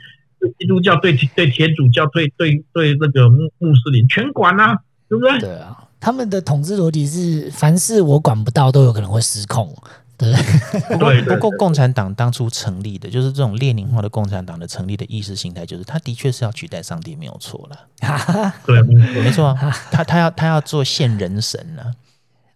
[0.60, 4.78] 基督教对对天主教对对对那个穆穆斯林全管啊，
[5.10, 5.40] 对不对？
[5.40, 9.76] 对啊，他们的统治逻辑是凡是我管不到都有可能会失控。
[10.18, 10.32] 对，
[10.88, 17.88] 不过不过共产党当初成立的就是这种列宁化的共产党的成立的意识形态，就是他的确是要取代上帝，没有错了。
[18.64, 21.90] 对，没错啊，他他要他要做现人神啊。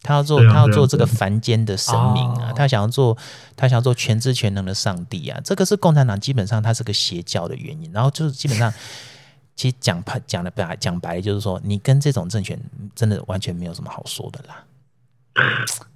[0.05, 2.53] 他要做，他要做这个凡间的神明啊！
[2.55, 3.17] 他想要做，
[3.57, 5.41] 他想要做全知全能的上帝啊！
[5.43, 7.91] 这个是共产党基本上它是个邪教的原因。
[7.91, 8.71] 然后就是基本上，
[9.55, 12.55] 其实讲白讲的白讲白，就是说你跟这种政权
[12.93, 14.63] 真的完全没有什么好说的啦。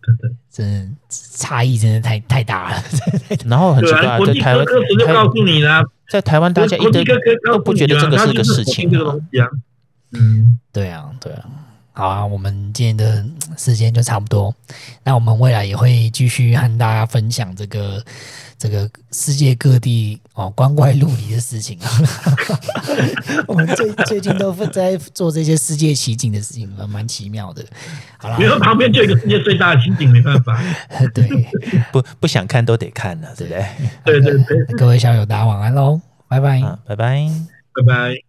[0.01, 2.84] 真的，真的差异真的太太大了。
[3.45, 4.66] 然后很奇怪，在台湾，
[6.10, 7.05] 在台湾大家一点
[7.45, 9.16] 都不觉得这个是个事情啊。
[10.14, 11.45] 嗯，对啊，对啊。
[11.92, 13.26] 好啊，我们今天的
[13.58, 14.54] 时间就差不多。
[15.04, 18.02] 那我们未来也会继续和大家分享这个
[18.58, 21.90] 这个世界各地哦光怪陆离的事情啊。
[23.48, 27.66] 我们最最近都在做这些世界奇景的事情，蛮奇妙的。
[28.18, 30.58] 好了，因为旁边就一个世界最大的奇景，没办法。
[31.14, 31.28] 对，
[31.92, 33.66] 不不想看都得看呢，对不对？
[34.06, 34.78] 对对对。
[34.78, 37.30] 各位小友，大家晚安喽，拜拜，拜拜，
[37.76, 38.29] 拜拜。